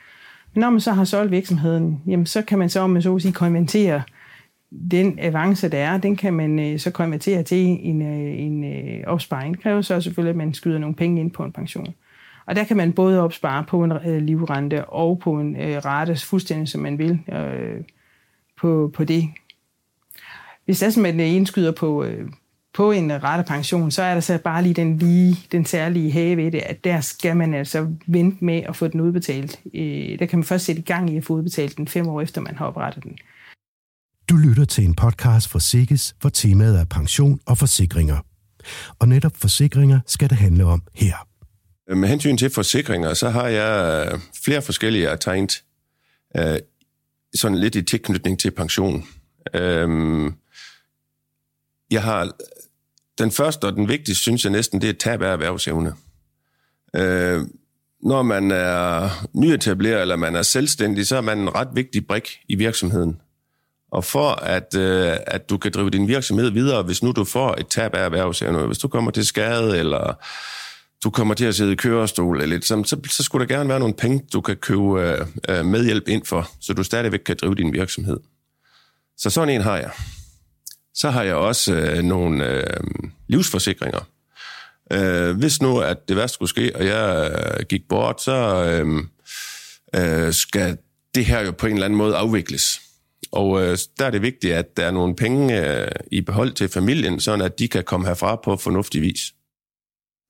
Når 0.55 0.71
man 0.71 0.81
så 0.81 0.93
har 0.93 1.05
solgt 1.05 1.31
virksomheden, 1.31 2.03
jamen 2.07 2.27
så 2.27 2.43
kan 2.43 2.59
man 2.59 2.69
så, 2.69 2.81
om 2.81 2.91
man 2.91 3.03
så 3.03 3.15
at 3.15 3.23
sige, 3.23 3.33
konvertere 3.33 4.03
den 4.91 5.19
avance, 5.19 5.69
der 5.69 5.79
er, 5.79 5.99
den 5.99 6.17
kan 6.17 6.35
man 6.35 6.59
øh, 6.59 6.79
så 6.79 6.91
konvertere 6.91 7.43
til 7.43 7.59
en, 7.59 8.03
øh, 8.03 8.39
en 8.39 8.65
øh, 8.65 9.05
opsparing. 9.07 9.55
Det 9.55 9.63
kræver 9.63 9.83
så 9.83 10.01
selvfølgelig, 10.01 10.31
at 10.31 10.37
man 10.37 10.55
skyder 10.55 10.79
nogle 10.79 10.97
penge 10.97 11.21
ind 11.21 11.31
på 11.31 11.45
en 11.45 11.53
pension. 11.53 11.95
Og 12.47 12.57
der 12.57 12.65
kan 12.65 12.77
man 12.77 12.93
både 12.93 13.21
opspare 13.21 13.65
på 13.65 13.85
en 13.85 13.93
øh, 13.93 14.23
livrente 14.23 14.85
og 14.85 15.19
på 15.19 15.33
en 15.41 15.57
øh, 15.57 15.85
rate, 15.85 16.27
fuldstændig 16.27 16.69
som 16.69 16.81
man 16.81 16.99
vil 16.99 17.21
øh, 17.33 17.85
på, 18.61 18.91
på 18.95 19.05
det. 19.05 19.29
Hvis 20.65 20.79
det 20.79 20.87
er 20.87 20.91
sådan, 20.91 21.07
at 21.07 21.17
man 21.17 21.27
øh, 21.27 21.35
indskyder 21.35 21.73
på, 21.73 22.05
øh, 22.05 22.29
på 22.75 22.91
en 22.91 23.23
ratepension, 23.23 23.91
så 23.91 24.03
er 24.03 24.15
der 24.15 24.21
så 24.21 24.39
bare 24.39 24.63
lige 24.63 24.75
den, 24.75 24.99
lige, 24.99 25.37
den 25.53 25.67
særlige 25.67 26.13
have 26.13 26.37
ved 26.37 26.51
det, 26.53 26.59
at 26.59 26.85
der 26.85 27.01
skal 27.01 27.37
man 27.37 27.55
altså 27.55 27.87
vente 28.07 28.45
med 28.45 28.63
at 28.69 28.77
få 28.77 28.89
den 28.89 29.01
udbetalt. 29.01 29.61
Øh, 29.75 30.19
der 30.19 30.27
kan 30.27 30.39
man 30.39 30.45
først 30.45 30.65
sætte 30.65 30.81
i 30.81 30.85
gang 30.85 31.11
i 31.11 31.17
at 31.17 31.25
få 31.25 31.35
udbetalt 31.35 31.77
den 31.77 31.89
fem 31.89 32.09
år 32.09 32.21
efter, 32.21 32.41
man 32.41 32.57
har 32.57 32.67
oprettet 32.67 33.05
den. 33.05 33.19
Du 34.31 34.37
lytter 34.37 34.65
til 34.65 34.85
en 34.85 34.95
podcast 34.95 35.49
fra 35.49 35.61
Sikkes, 35.61 36.15
hvor 36.21 36.31
temaet 36.31 36.81
er 36.81 36.85
pension 36.85 37.41
og 37.47 37.59
forsikringer. 37.59 38.17
Og 38.99 39.09
netop 39.09 39.37
forsikringer 39.37 40.01
skal 40.07 40.31
det 40.31 40.39
handle 40.39 40.65
om 40.65 40.83
her. 40.95 41.29
Med 41.95 42.09
hensyn 42.09 42.37
til 42.37 42.51
forsikringer, 42.51 43.15
så 43.15 43.31
har 43.31 43.47
jeg 43.47 44.07
øh, 44.13 44.21
flere 44.45 44.63
forskellige, 44.63 45.11
jeg 45.11 45.21
tegnet 45.21 45.63
øh, 46.37 46.59
sådan 47.35 47.59
lidt 47.59 47.75
i 47.75 47.83
tilknytning 47.83 48.39
til 48.39 48.51
pension. 48.51 49.05
Øh, 49.55 50.33
jeg 51.93 52.03
har 52.03 52.31
den 53.19 53.31
første 53.31 53.65
og 53.65 53.73
den 53.73 53.89
vigtigste, 53.89 54.23
synes 54.23 54.45
jeg 54.45 54.53
næsten, 54.53 54.81
det 54.81 54.89
er 54.89 54.95
tab 55.01 55.23
af 55.23 55.33
erhvervsevne. 55.33 55.95
Øh, 56.97 57.43
når 58.03 58.23
man 58.23 58.51
er 58.51 59.11
nyetableret 59.33 60.01
eller 60.01 60.17
man 60.17 60.37
er 60.37 60.43
selvstændig, 60.43 61.07
så 61.07 61.17
er 61.17 61.21
man 61.21 61.39
en 61.39 61.55
ret 61.55 61.69
vigtig 61.73 62.07
brik 62.07 62.29
i 62.49 62.55
virksomheden. 62.55 63.21
Og 63.93 64.05
for 64.05 64.31
at, 64.31 64.75
øh, 64.77 65.17
at 65.27 65.51
du 65.51 65.59
kan 65.59 65.73
drive 65.73 65.91
din 65.91 66.09
virksomhed 66.09 66.51
videre, 66.51 66.83
hvis 66.83 67.03
nu 67.03 67.13
du 67.13 67.25
får 67.25 67.55
et 67.55 67.67
tab 67.67 67.95
af 67.95 68.05
erhvervsevne, 68.05 68.67
hvis 68.67 68.79
du 68.79 68.89
kommer 68.89 69.11
til 69.11 69.27
skade, 69.27 69.79
eller 69.79 70.25
du 71.05 71.11
kommer 71.11 71.35
til 71.35 71.45
at 71.45 71.55
sidde 71.55 71.73
i 71.73 71.77
kørestol, 71.77 72.37
eller 72.37 72.47
lidt, 72.47 72.65
så, 72.65 72.83
så, 72.87 73.01
så 73.11 73.23
skulle 73.23 73.47
der 73.47 73.55
gerne 73.55 73.69
være 73.69 73.79
nogle 73.79 73.95
penge, 73.95 74.27
du 74.33 74.41
kan 74.41 74.57
købe 74.57 75.01
øh, 75.01 75.27
øh 75.49 75.65
medhjælp 75.65 76.09
ind 76.09 76.25
for, 76.25 76.49
så 76.61 76.73
du 76.73 76.83
stadigvæk 76.83 77.21
kan 77.21 77.37
drive 77.41 77.55
din 77.55 77.73
virksomhed. 77.73 78.17
Så 79.17 79.31
sådan 79.31 79.55
en 79.55 79.63
har 79.63 79.77
jeg. 79.77 79.91
Så 80.95 81.11
har 81.11 81.23
jeg 81.23 81.35
også 81.35 81.75
øh, 81.75 82.03
nogle 82.03 82.47
øh, 82.47 82.81
livsforsikringer. 83.29 84.09
Øh, 84.93 85.37
hvis 85.37 85.63
nu, 85.63 85.79
at 85.79 86.09
det 86.09 86.17
værste 86.17 86.35
skulle 86.35 86.49
ske, 86.49 86.77
og 86.77 86.87
jeg 86.87 87.31
øh, 87.31 87.67
gik 87.69 87.89
bort, 87.89 88.23
så 88.23 88.65
øh, 88.65 89.05
øh, 89.95 90.33
skal 90.33 90.79
det 91.15 91.25
her 91.25 91.41
jo 91.41 91.51
på 91.53 91.67
en 91.67 91.73
eller 91.73 91.85
anden 91.85 91.97
måde 91.97 92.17
afvikles. 92.17 92.81
Og 93.33 93.63
øh, 93.63 93.79
der 93.99 94.07
er 94.07 94.11
det 94.11 94.23
vigtigt, 94.23 94.55
at 94.55 94.77
der 94.77 94.87
er 94.87 94.91
nogle 94.91 95.17
penge 95.17 95.67
øh, 95.67 95.89
i 96.11 96.21
behold 96.21 96.53
til 96.53 96.69
familien, 96.69 97.21
så 97.21 97.33
at 97.33 97.59
de 97.59 97.69
kan 97.69 97.85
komme 97.85 98.07
herfra 98.07 98.37
på 98.37 98.57
fornuftig 98.57 99.03
vis. 99.03 99.19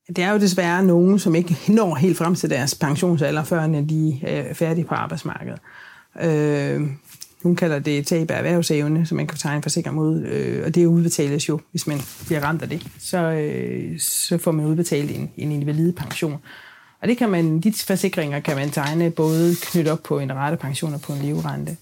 Det 0.08 0.18
er 0.18 0.30
jo 0.30 0.38
desværre 0.38 0.84
nogen, 0.84 1.18
som 1.18 1.34
ikke 1.34 1.56
når 1.68 1.94
helt 1.94 2.18
frem 2.18 2.34
til 2.34 2.50
deres 2.50 2.74
pensionsalder, 2.74 3.44
før 3.44 3.66
de 3.66 4.20
er 4.22 4.48
øh, 4.48 4.54
færdige 4.54 4.84
på 4.84 4.94
arbejdsmarkedet. 4.94 5.60
Øh, 6.22 6.82
hun 7.42 7.56
kalder 7.56 7.78
det 7.78 8.06
tab 8.06 8.30
af 8.30 8.38
erhvervsevne, 8.38 9.06
som 9.06 9.16
man 9.16 9.26
kan 9.26 9.38
tegne 9.38 9.62
forsikring 9.62 9.96
mod, 9.96 10.22
øh, 10.22 10.66
og 10.66 10.74
det 10.74 10.86
udbetales 10.86 11.48
jo, 11.48 11.60
hvis 11.70 11.86
man 11.86 12.00
bliver 12.26 12.40
ramt 12.40 12.62
af 12.62 12.68
det. 12.68 12.86
Så, 12.98 13.18
øh, 13.18 14.00
så 14.00 14.38
får 14.38 14.52
man 14.52 14.66
udbetalt 14.66 15.10
en, 15.10 15.30
en 15.36 15.52
invalide 15.52 15.92
pension. 15.92 16.38
Og 17.02 17.08
det 17.08 17.18
kan 17.18 17.28
man, 17.28 17.60
de 17.60 17.72
forsikringer 17.86 18.40
kan 18.40 18.56
man 18.56 18.70
tegne 18.70 19.10
både 19.10 19.56
knyttet 19.62 19.92
op 19.92 20.02
på 20.02 20.18
en 20.18 20.32
pension 20.60 20.94
og 20.94 21.00
på 21.00 21.12
en 21.12 21.18
livrente. 21.18 21.76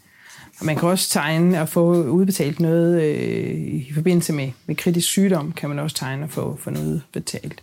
Og 0.61 0.67
man 0.67 0.77
kan 0.77 0.89
også 0.89 1.11
tegne 1.11 1.61
og 1.61 1.69
få 1.69 2.03
udbetalt 2.03 2.61
noget 2.61 3.03
øh, 3.03 3.59
i 3.59 3.93
forbindelse 3.95 4.33
med, 4.33 4.51
med 4.67 4.77
kritisk 4.77 5.09
sygdom, 5.09 5.53
kan 5.53 5.69
man 5.69 5.79
også 5.79 5.97
tegne 5.97 6.25
og 6.25 6.31
få, 6.31 6.59
få 6.61 6.71
noget 6.71 7.03
betalt. 7.13 7.63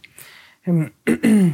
Øhm, 0.68 0.88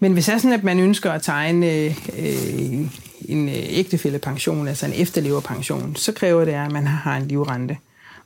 men 0.00 0.12
hvis 0.12 0.24
det 0.24 0.34
er 0.34 0.38
sådan, 0.38 0.58
at 0.58 0.64
man 0.64 0.80
ønsker 0.80 1.12
at 1.12 1.22
tegne 1.22 1.72
øh, 1.72 1.96
øh 2.18 2.86
en 3.28 3.48
øh, 3.48 3.54
ægtefællepension, 3.54 4.68
altså 4.68 4.86
en 4.86 4.92
efterleverpension, 4.92 5.96
så 5.96 6.12
kræver 6.12 6.44
det, 6.44 6.52
at 6.52 6.72
man 6.72 6.86
har 6.86 7.16
en 7.16 7.28
livrente. 7.28 7.76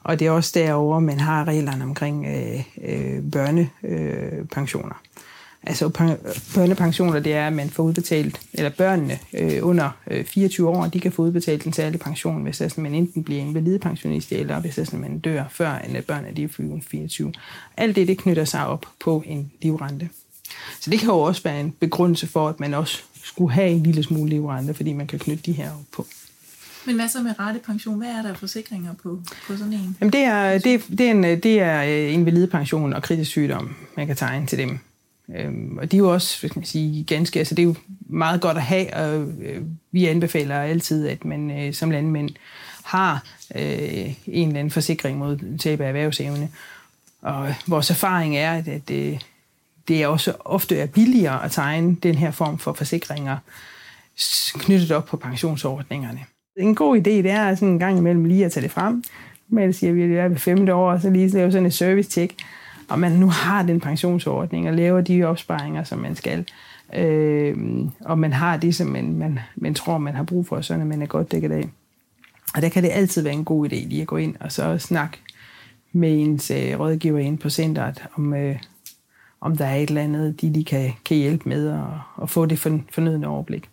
Og 0.05 0.19
det 0.19 0.27
er 0.27 0.31
også 0.31 0.53
derover 0.55 1.01
man 1.01 1.21
har 1.21 1.49
reglerne 1.49 1.85
omkring 1.85 2.27
øh, 2.27 2.65
øh, 2.85 3.31
børnepensioner. 3.33 5.03
Øh, 5.05 5.23
altså 5.63 5.89
børnepensioner, 6.55 7.21
det 7.21 7.35
er, 7.35 7.47
at 7.47 7.53
man 7.53 7.71
får 7.71 7.83
udbetalt, 7.83 8.41
eller 8.53 8.71
børnene 8.71 9.19
øh, 9.35 9.59
under 9.63 9.91
øh, 10.11 10.25
24 10.25 10.69
år, 10.69 10.87
de 10.87 11.01
kan 11.01 11.13
få 11.13 11.23
udbetalt 11.23 11.65
en 11.65 11.73
særlig 11.73 12.01
pension, 12.01 12.43
hvis 12.43 12.61
altså, 12.61 12.81
man 12.81 12.95
enten 12.95 13.25
bliver 13.25 13.43
en 13.43 13.57
eller 14.31 14.61
hvis 14.61 14.79
altså, 14.79 14.97
man 14.97 15.19
dør 15.19 15.45
før, 15.51 15.79
end 15.79 16.03
børnene 16.03 16.37
de 16.37 16.45
er 16.45 16.49
24. 16.91 17.33
Alt 17.77 17.97
det, 17.97 18.09
det 18.09 18.19
knytter 18.19 18.45
sig 18.45 18.67
op 18.67 18.87
på 19.01 19.23
en 19.27 19.53
livrente. 19.63 20.09
Så 20.81 20.91
det 20.91 20.99
kan 20.99 21.09
jo 21.09 21.21
også 21.21 21.43
være 21.43 21.61
en 21.61 21.75
begrundelse 21.81 22.27
for, 22.27 22.49
at 22.49 22.61
man 22.61 22.75
også 22.75 23.03
skulle 23.29 23.53
have 23.53 23.69
en 23.69 23.83
lille 23.83 24.03
smule 24.03 24.31
livrente, 24.31 24.75
fordi 24.75 24.93
man 24.93 25.07
kan 25.07 25.19
knytte 25.19 25.43
de 25.43 25.53
her 25.53 25.71
op 25.71 25.85
på. 25.93 26.07
Men 26.87 26.97
hvad 26.97 27.09
så 27.09 27.23
med 27.23 27.39
rettepension? 27.39 27.99
Hvad 27.99 28.09
er 28.09 28.23
der 28.23 28.35
forsikringer 28.35 28.95
på, 29.03 29.21
på 29.47 29.57
sådan 29.57 29.73
en? 29.73 29.97
Jamen 30.01 30.13
det 30.13 30.21
er, 30.21 30.59
det, 30.59 30.85
det 30.89 31.01
er, 31.01 31.11
en, 31.11 31.23
det 31.23 31.61
er 31.61 31.83
øh, 31.83 32.15
invalidepension 32.15 32.93
og 32.93 33.03
kritisk 33.03 33.31
sygdom, 33.31 33.75
man 33.97 34.07
kan 34.07 34.17
tegne 34.17 34.47
til 34.47 34.59
dem. 34.59 34.79
Øhm, 35.37 35.79
og 35.79 35.93
de 35.93 35.97
er 35.97 35.99
jo 35.99 36.13
også, 36.13 36.37
skal 36.37 36.53
man 36.55 36.65
sige, 36.65 37.05
ganske, 37.05 37.39
altså 37.39 37.55
det 37.55 37.63
er 37.63 37.67
jo 37.67 37.75
meget 38.01 38.41
godt 38.41 38.57
at 38.57 38.63
have, 38.63 38.95
og 38.95 39.21
øh, 39.43 39.63
vi 39.93 40.07
anbefaler 40.07 40.61
altid, 40.61 41.09
at 41.09 41.25
man 41.25 41.51
øh, 41.51 41.75
som 41.75 41.91
landmænd 41.91 42.31
har 42.85 43.25
øh, 43.55 44.15
en 44.27 44.49
eller 44.49 44.61
anden 44.61 44.71
forsikring 44.71 45.19
mod 45.19 45.59
tab 45.59 45.81
af 45.81 45.89
erhvervsevne. 45.89 46.49
Og 47.23 47.55
vores 47.67 47.91
erfaring 47.91 48.37
er, 48.37 48.53
at, 48.53 48.69
at 48.69 48.91
øh, 48.91 49.21
det 49.89 50.03
er 50.03 50.07
også 50.07 50.33
ofte 50.45 50.77
er 50.77 50.87
billigere 50.87 51.45
at 51.45 51.51
tegne 51.51 51.97
den 52.03 52.15
her 52.15 52.31
form 52.31 52.59
for 52.59 52.73
forsikringer 52.73 53.37
knyttet 54.55 54.93
op 54.93 55.07
på 55.07 55.17
pensionsordningerne. 55.17 56.21
En 56.57 56.75
god 56.75 56.97
idé 56.97 57.11
det 57.11 57.31
er 57.31 57.55
sådan 57.55 57.69
en 57.69 57.79
gang 57.79 57.99
imellem 57.99 58.25
lige 58.25 58.45
at 58.45 58.53
tage 58.53 58.63
det 58.63 58.71
frem. 58.71 59.05
Men 59.49 59.73
siger 59.73 59.93
vi, 59.93 60.03
at 60.03 60.09
det 60.09 60.19
er 60.19 60.29
ved 60.29 60.37
femte 60.37 60.75
år, 60.75 60.93
og 60.93 61.01
så 61.01 61.11
lige 61.11 61.29
lave 61.29 61.53
sådan 61.53 61.67
et 61.67 61.75
service-check, 61.75 62.35
og 62.89 62.99
man 62.99 63.13
nu 63.13 63.29
har 63.29 63.63
den 63.63 63.81
pensionsordning 63.81 64.69
og 64.69 64.75
laver 64.75 65.01
de 65.01 65.25
opsparinger, 65.25 65.85
som 65.85 65.99
man 65.99 66.17
skal. 66.17 66.45
Øh, 66.95 67.57
og 68.01 68.19
man 68.19 68.33
har 68.33 68.57
det, 68.57 68.75
som 68.75 68.87
man, 68.87 69.13
man, 69.13 69.39
man 69.57 69.75
tror, 69.75 69.99
man 69.99 70.15
har 70.15 70.23
brug 70.23 70.47
for, 70.47 70.61
så 70.61 70.77
man 70.77 71.03
er 71.03 71.07
godt 71.07 71.33
dækket 71.33 71.53
af. 71.53 71.69
Og 72.55 72.63
der 72.63 72.69
kan 72.69 72.83
det 72.83 72.91
altid 72.93 73.23
være 73.23 73.33
en 73.33 73.45
god 73.45 73.67
idé 73.69 73.89
lige 73.89 74.03
at 74.03 74.07
gå 74.07 74.17
ind 74.17 74.37
og 74.41 74.53
så 74.53 74.79
snakke 74.79 75.19
med 75.93 76.21
ens 76.21 76.51
øh, 76.51 76.81
rådgiver 76.81 77.19
ind 77.19 77.39
på 77.39 77.51
centret 77.51 78.05
om, 78.17 78.35
øh, 78.35 78.57
om 79.41 79.57
der 79.57 79.65
er 79.65 79.77
et 79.77 79.89
eller 79.89 80.03
andet, 80.03 80.41
de, 80.41 80.55
de 80.55 80.65
kan, 80.65 80.93
kan 81.05 81.17
hjælpe 81.17 81.49
med 81.49 81.69
at, 81.69 82.23
at 82.23 82.31
få 82.31 82.47
det 82.47 82.59
fornødende 82.91 83.29
overblik. 83.29 83.69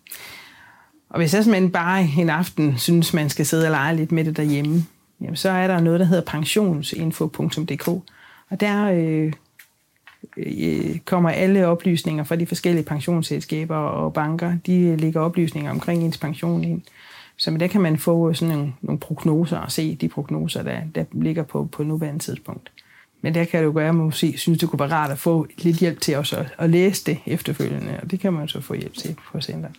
Og 1.09 1.17
hvis 1.17 1.33
jeg 1.33 1.43
simpelthen 1.43 1.71
bare 1.71 2.07
en 2.17 2.29
aften 2.29 2.77
synes, 2.77 3.13
man 3.13 3.29
skal 3.29 3.45
sidde 3.45 3.65
og 3.65 3.71
lege 3.71 3.95
lidt 3.95 4.11
med 4.11 4.25
det 4.25 4.37
derhjemme, 4.37 4.85
jamen 5.21 5.35
så 5.35 5.49
er 5.49 5.67
der 5.67 5.79
noget, 5.79 5.99
der 5.99 6.05
hedder 6.05 6.23
pensionsinfo.dk. 6.23 7.87
Og 8.49 8.59
der 8.59 8.91
øh, 8.91 9.33
øh, 10.37 10.99
kommer 11.05 11.29
alle 11.29 11.67
oplysninger 11.67 12.23
fra 12.23 12.35
de 12.35 12.45
forskellige 12.45 12.85
pensionsselskaber 12.85 13.75
og 13.75 14.13
banker. 14.13 14.57
De 14.65 14.79
øh, 14.79 14.99
lægger 14.99 15.21
oplysninger 15.21 15.71
omkring 15.71 16.03
ens 16.03 16.17
pension 16.17 16.63
ind. 16.63 16.81
Så 17.37 17.51
med 17.51 17.59
det 17.59 17.69
kan 17.69 17.81
man 17.81 17.97
få 17.97 18.33
sådan 18.33 18.55
nogle, 18.55 18.73
nogle 18.81 18.99
prognoser 18.99 19.57
og 19.57 19.71
se 19.71 19.95
de 19.95 20.07
prognoser, 20.07 20.63
der, 20.63 20.81
der 20.95 21.03
ligger 21.11 21.43
på, 21.43 21.65
på 21.71 21.83
nuværende 21.83 22.19
tidspunkt. 22.19 22.71
Men 23.25 23.35
der 23.35 23.45
kan 23.45 23.59
det 23.59 23.65
jo 23.65 23.71
gøre, 23.73 23.89
at 23.89 23.95
man 23.95 24.05
måske 24.05 24.37
synes, 24.37 24.59
det 24.59 24.69
kunne 24.69 24.79
være 24.79 24.91
rart 24.91 25.11
at 25.11 25.19
få 25.19 25.47
lidt 25.57 25.77
hjælp 25.77 26.01
til 26.01 26.17
også 26.17 26.37
at, 26.37 26.45
at 26.57 26.69
læse 26.69 27.05
det 27.05 27.17
efterfølgende, 27.25 27.99
og 28.03 28.11
det 28.11 28.19
kan 28.19 28.33
man 28.33 28.47
så 28.47 28.61
få 28.61 28.73
hjælp 28.73 28.93
til 28.93 29.15
på 29.31 29.41
centret. 29.41 29.71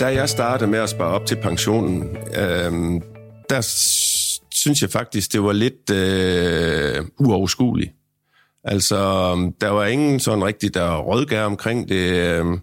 Da 0.00 0.06
jeg 0.06 0.28
startede 0.28 0.70
med 0.70 0.78
at 0.78 0.88
spare 0.88 1.08
op 1.08 1.26
til 1.26 1.36
pensionen, 1.36 2.16
øh, 2.16 3.00
der 3.50 3.60
synes 4.54 4.82
jeg 4.82 4.90
faktisk, 4.90 5.32
det 5.32 5.42
var 5.42 5.52
lidt 5.52 5.90
øh, 5.90 7.04
uoverskueligt. 7.18 7.99
Altså, 8.64 8.96
øhm, 8.96 9.52
der 9.52 9.68
var 9.68 9.86
ingen 9.86 10.20
sådan 10.20 10.44
rigtig, 10.44 10.74
der 10.74 10.96
rådgav 10.96 11.46
omkring 11.46 11.88
det. 11.88 12.12
Øhm. 12.12 12.60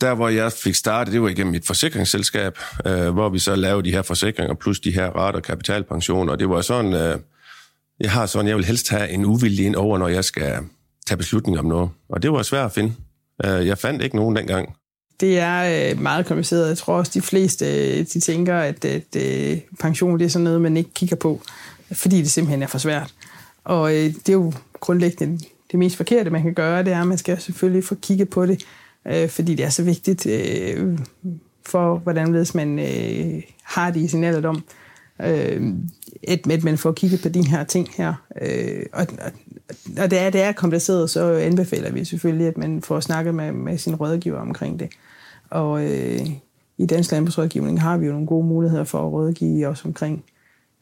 Der, 0.00 0.14
hvor 0.14 0.28
jeg 0.28 0.52
fik 0.52 0.74
startet, 0.74 1.12
det 1.12 1.22
var 1.22 1.28
igennem 1.28 1.54
et 1.54 1.64
forsikringsselskab, 1.66 2.58
øh, 2.86 3.08
hvor 3.08 3.28
vi 3.28 3.38
så 3.38 3.54
lavede 3.54 3.84
de 3.84 3.90
her 3.90 4.02
forsikringer, 4.02 4.54
plus 4.54 4.80
de 4.80 4.90
her 4.90 5.16
ret- 5.16 5.34
og 5.34 5.42
kapitalpensioner. 5.42 6.36
Det 6.36 6.48
var 6.48 6.60
sådan, 6.60 6.94
øh, 6.94 7.18
jeg 8.00 8.10
har 8.10 8.26
sådan, 8.26 8.48
jeg 8.48 8.56
vil 8.56 8.64
helst 8.64 8.90
have 8.90 9.10
en 9.10 9.24
uvildig 9.24 9.66
ind 9.66 9.76
over, 9.76 9.98
når 9.98 10.08
jeg 10.08 10.24
skal 10.24 10.58
tage 11.06 11.18
beslutninger 11.18 11.60
om 11.60 11.66
noget. 11.66 11.90
Og 12.08 12.22
det 12.22 12.32
var 12.32 12.42
svært 12.42 12.66
at 12.66 12.72
finde. 12.72 12.94
Øh, 13.44 13.66
jeg 13.66 13.78
fandt 13.78 14.02
ikke 14.02 14.16
nogen 14.16 14.36
dengang. 14.36 14.76
Det 15.20 15.38
er 15.38 15.94
meget 15.94 16.26
kompliceret. 16.26 16.68
Jeg 16.68 16.78
tror 16.78 16.94
også, 16.94 17.12
de 17.14 17.22
fleste 17.22 17.98
de 18.04 18.20
tænker, 18.20 18.58
at, 18.58 18.84
at, 18.84 19.16
at 19.16 19.62
pension 19.80 20.18
det 20.18 20.24
er 20.24 20.28
sådan 20.28 20.44
noget, 20.44 20.60
man 20.60 20.76
ikke 20.76 20.90
kigger 20.94 21.16
på, 21.16 21.42
fordi 21.92 22.18
det 22.18 22.30
simpelthen 22.30 22.62
er 22.62 22.66
for 22.66 22.78
svært. 22.78 23.12
Og 23.64 23.94
øh, 23.94 24.04
det 24.04 24.28
er 24.28 24.32
jo 24.32 24.52
grundlæggende 24.80 25.44
det 25.70 25.78
mest 25.78 25.96
forkerte, 25.96 26.30
man 26.30 26.42
kan 26.42 26.54
gøre, 26.54 26.84
det 26.84 26.92
er, 26.92 27.00
at 27.00 27.06
man 27.06 27.18
skal 27.18 27.40
selvfølgelig 27.40 27.84
få 27.84 27.94
kigget 27.94 28.30
på 28.30 28.46
det, 28.46 28.64
øh, 29.06 29.28
fordi 29.28 29.54
det 29.54 29.64
er 29.64 29.70
så 29.70 29.82
vigtigt 29.82 30.26
øh, 30.26 30.98
for, 31.66 31.98
hvordan 31.98 32.46
man 32.54 32.78
øh, 32.78 33.42
har 33.62 33.90
det 33.90 34.00
i 34.00 34.08
sin 34.08 34.24
alderdom, 34.24 34.62
øh, 35.22 35.74
at, 36.28 36.50
at 36.50 36.64
man 36.64 36.78
får 36.78 36.92
kigget 36.92 37.22
på 37.22 37.28
de 37.28 37.48
her 37.48 37.64
ting 37.64 37.88
her. 37.96 38.14
Øh, 38.42 38.82
og 38.92 39.06
og 39.98 40.10
det, 40.10 40.18
er, 40.18 40.30
det 40.30 40.42
er 40.42 40.52
kompliceret, 40.52 41.10
så 41.10 41.32
anbefaler 41.32 41.92
vi 41.92 42.04
selvfølgelig, 42.04 42.46
at 42.46 42.58
man 42.58 42.82
får 42.82 43.00
snakket 43.00 43.34
med, 43.34 43.52
med 43.52 43.78
sin 43.78 43.94
rådgiver 43.94 44.38
omkring 44.38 44.80
det. 44.80 44.88
Og 45.50 45.84
øh, 45.84 46.26
i 46.78 46.86
Dansk 46.86 47.12
Landbrugsrådgivning 47.12 47.80
har 47.80 47.96
vi 47.96 48.06
jo 48.06 48.12
nogle 48.12 48.26
gode 48.26 48.46
muligheder 48.46 48.84
for 48.84 49.06
at 49.06 49.12
rådgive 49.12 49.66
os 49.66 49.84
omkring 49.84 50.24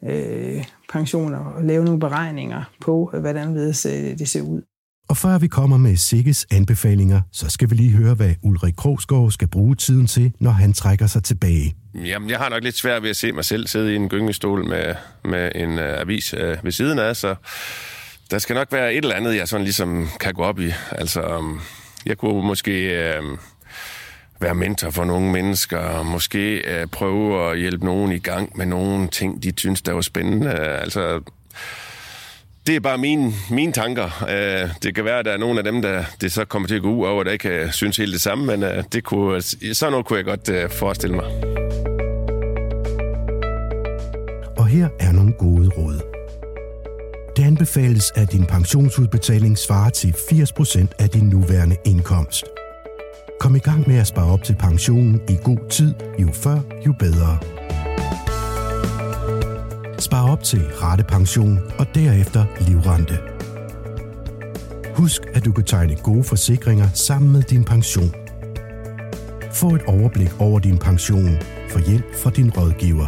øh, 0.08 0.64
pensioner 0.92 1.38
og 1.38 1.64
lave 1.64 1.84
nogle 1.84 2.00
beregninger 2.00 2.62
på, 2.80 3.14
hvordan 3.20 3.56
øh, 3.56 4.18
det 4.18 4.28
ser 4.28 4.42
ud. 4.42 4.62
Og 5.08 5.16
før 5.16 5.38
vi 5.38 5.46
kommer 5.46 5.76
med 5.76 5.96
Sigges 5.96 6.46
anbefalinger, 6.50 7.20
så 7.32 7.48
skal 7.48 7.70
vi 7.70 7.74
lige 7.74 7.90
høre, 7.90 8.14
hvad 8.14 8.34
Ulrik 8.42 8.74
Krogsgaard 8.76 9.30
skal 9.30 9.48
bruge 9.48 9.76
tiden 9.76 10.06
til, 10.06 10.32
når 10.38 10.50
han 10.50 10.72
trækker 10.72 11.06
sig 11.06 11.24
tilbage. 11.24 11.74
Jamen, 11.94 12.30
jeg 12.30 12.38
har 12.38 12.48
nok 12.48 12.62
lidt 12.62 12.76
svært 12.76 13.02
ved 13.02 13.10
at 13.10 13.16
se 13.16 13.32
mig 13.32 13.44
selv 13.44 13.66
sidde 13.66 13.92
i 13.92 13.96
en 13.96 14.08
gyngestol 14.08 14.68
med, 14.68 14.94
med 15.24 15.52
en 15.54 15.70
uh, 15.70 16.00
avis 16.00 16.34
uh, 16.34 16.64
ved 16.64 16.72
siden 16.72 16.98
af, 16.98 17.16
så 17.16 17.34
der 18.30 18.38
skal 18.38 18.54
nok 18.54 18.72
være 18.72 18.94
et 18.94 19.04
eller 19.04 19.16
andet, 19.16 19.36
jeg 19.36 19.48
sådan 19.48 19.64
ligesom 19.64 20.08
kan 20.20 20.34
gå 20.34 20.42
op 20.42 20.60
i. 20.60 20.72
Altså, 20.92 21.36
um, 21.38 21.60
jeg 22.06 22.18
kunne 22.18 22.46
måske... 22.46 23.04
Uh, 23.22 23.38
være 24.40 24.54
mentor 24.54 24.90
for 24.90 25.04
nogle 25.04 25.32
mennesker, 25.32 25.78
og 25.78 26.06
måske 26.06 26.56
øh, 26.56 26.86
prøve 26.86 27.50
at 27.50 27.58
hjælpe 27.58 27.84
nogen 27.84 28.12
i 28.12 28.18
gang 28.18 28.52
med 28.58 28.66
nogle 28.66 29.08
ting, 29.08 29.42
de 29.42 29.52
synes, 29.56 29.82
der 29.82 29.92
var 29.92 30.00
spændende. 30.00 30.52
Altså, 30.52 31.20
det 32.66 32.76
er 32.76 32.80
bare 32.80 32.98
mine, 32.98 33.32
mine 33.50 33.72
tanker. 33.72 34.24
Øh, 34.28 34.70
det 34.82 34.94
kan 34.94 35.04
være, 35.04 35.18
at 35.18 35.24
der 35.24 35.32
er 35.32 35.38
nogle 35.38 35.58
af 35.58 35.64
dem, 35.64 35.82
der 35.82 36.04
det 36.20 36.32
så 36.32 36.44
kommer 36.44 36.68
til 36.68 36.74
at 36.74 36.82
gå 36.82 36.90
ud 36.90 37.06
over, 37.06 37.24
der 37.24 37.30
ikke 37.30 37.48
kan 37.48 37.72
synes 37.72 37.96
helt 37.96 38.12
det 38.12 38.20
samme, 38.20 38.46
men 38.46 38.62
øh, 38.62 38.84
det 38.92 39.04
kunne, 39.04 39.36
øh, 39.36 39.74
sådan 39.74 39.92
noget 39.92 40.06
kunne 40.06 40.16
jeg 40.16 40.24
godt 40.24 40.48
øh, 40.48 40.70
forestille 40.70 41.16
mig. 41.16 41.26
Og 44.58 44.66
her 44.66 44.88
er 45.00 45.12
nogle 45.12 45.32
gode 45.32 45.68
råd. 45.68 46.00
Det 47.36 47.42
anbefales, 47.42 48.12
at 48.14 48.32
din 48.32 48.46
pensionsudbetaling 48.46 49.58
svarer 49.58 49.90
til 49.90 50.08
80% 50.08 50.86
af 50.98 51.08
din 51.08 51.28
nuværende 51.28 51.76
indkomst– 51.84 52.44
Kom 53.40 53.56
i 53.56 53.58
gang 53.58 53.88
med 53.88 53.96
at 53.96 54.06
spare 54.06 54.32
op 54.32 54.42
til 54.42 54.54
pensionen 54.54 55.20
i 55.28 55.36
god 55.44 55.68
tid. 55.70 55.94
Jo 56.18 56.32
før, 56.32 56.60
jo 56.86 56.94
bedre. 56.98 57.38
Spar 59.98 60.30
op 60.30 60.42
til 60.42 60.60
ratepension 60.82 61.58
og 61.78 61.86
derefter 61.94 62.44
livrente. 62.60 63.18
Husk, 64.94 65.22
at 65.34 65.44
du 65.44 65.52
kan 65.52 65.64
tegne 65.64 65.96
gode 65.96 66.24
forsikringer 66.24 66.88
sammen 66.94 67.32
med 67.32 67.42
din 67.42 67.64
pension. 67.64 68.14
Få 69.52 69.74
et 69.74 69.82
overblik 69.86 70.40
over 70.40 70.58
din 70.58 70.78
pension. 70.78 71.36
Få 71.70 71.78
hjælp 71.78 72.14
fra 72.22 72.30
din 72.30 72.50
rådgiver. 72.50 73.06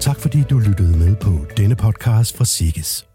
Tak 0.00 0.20
fordi 0.20 0.42
du 0.50 0.58
lyttede 0.58 0.98
med 0.98 1.16
på 1.16 1.46
denne 1.56 1.76
podcast 1.76 2.36
fra 2.36 2.44
Sikkes. 2.44 3.13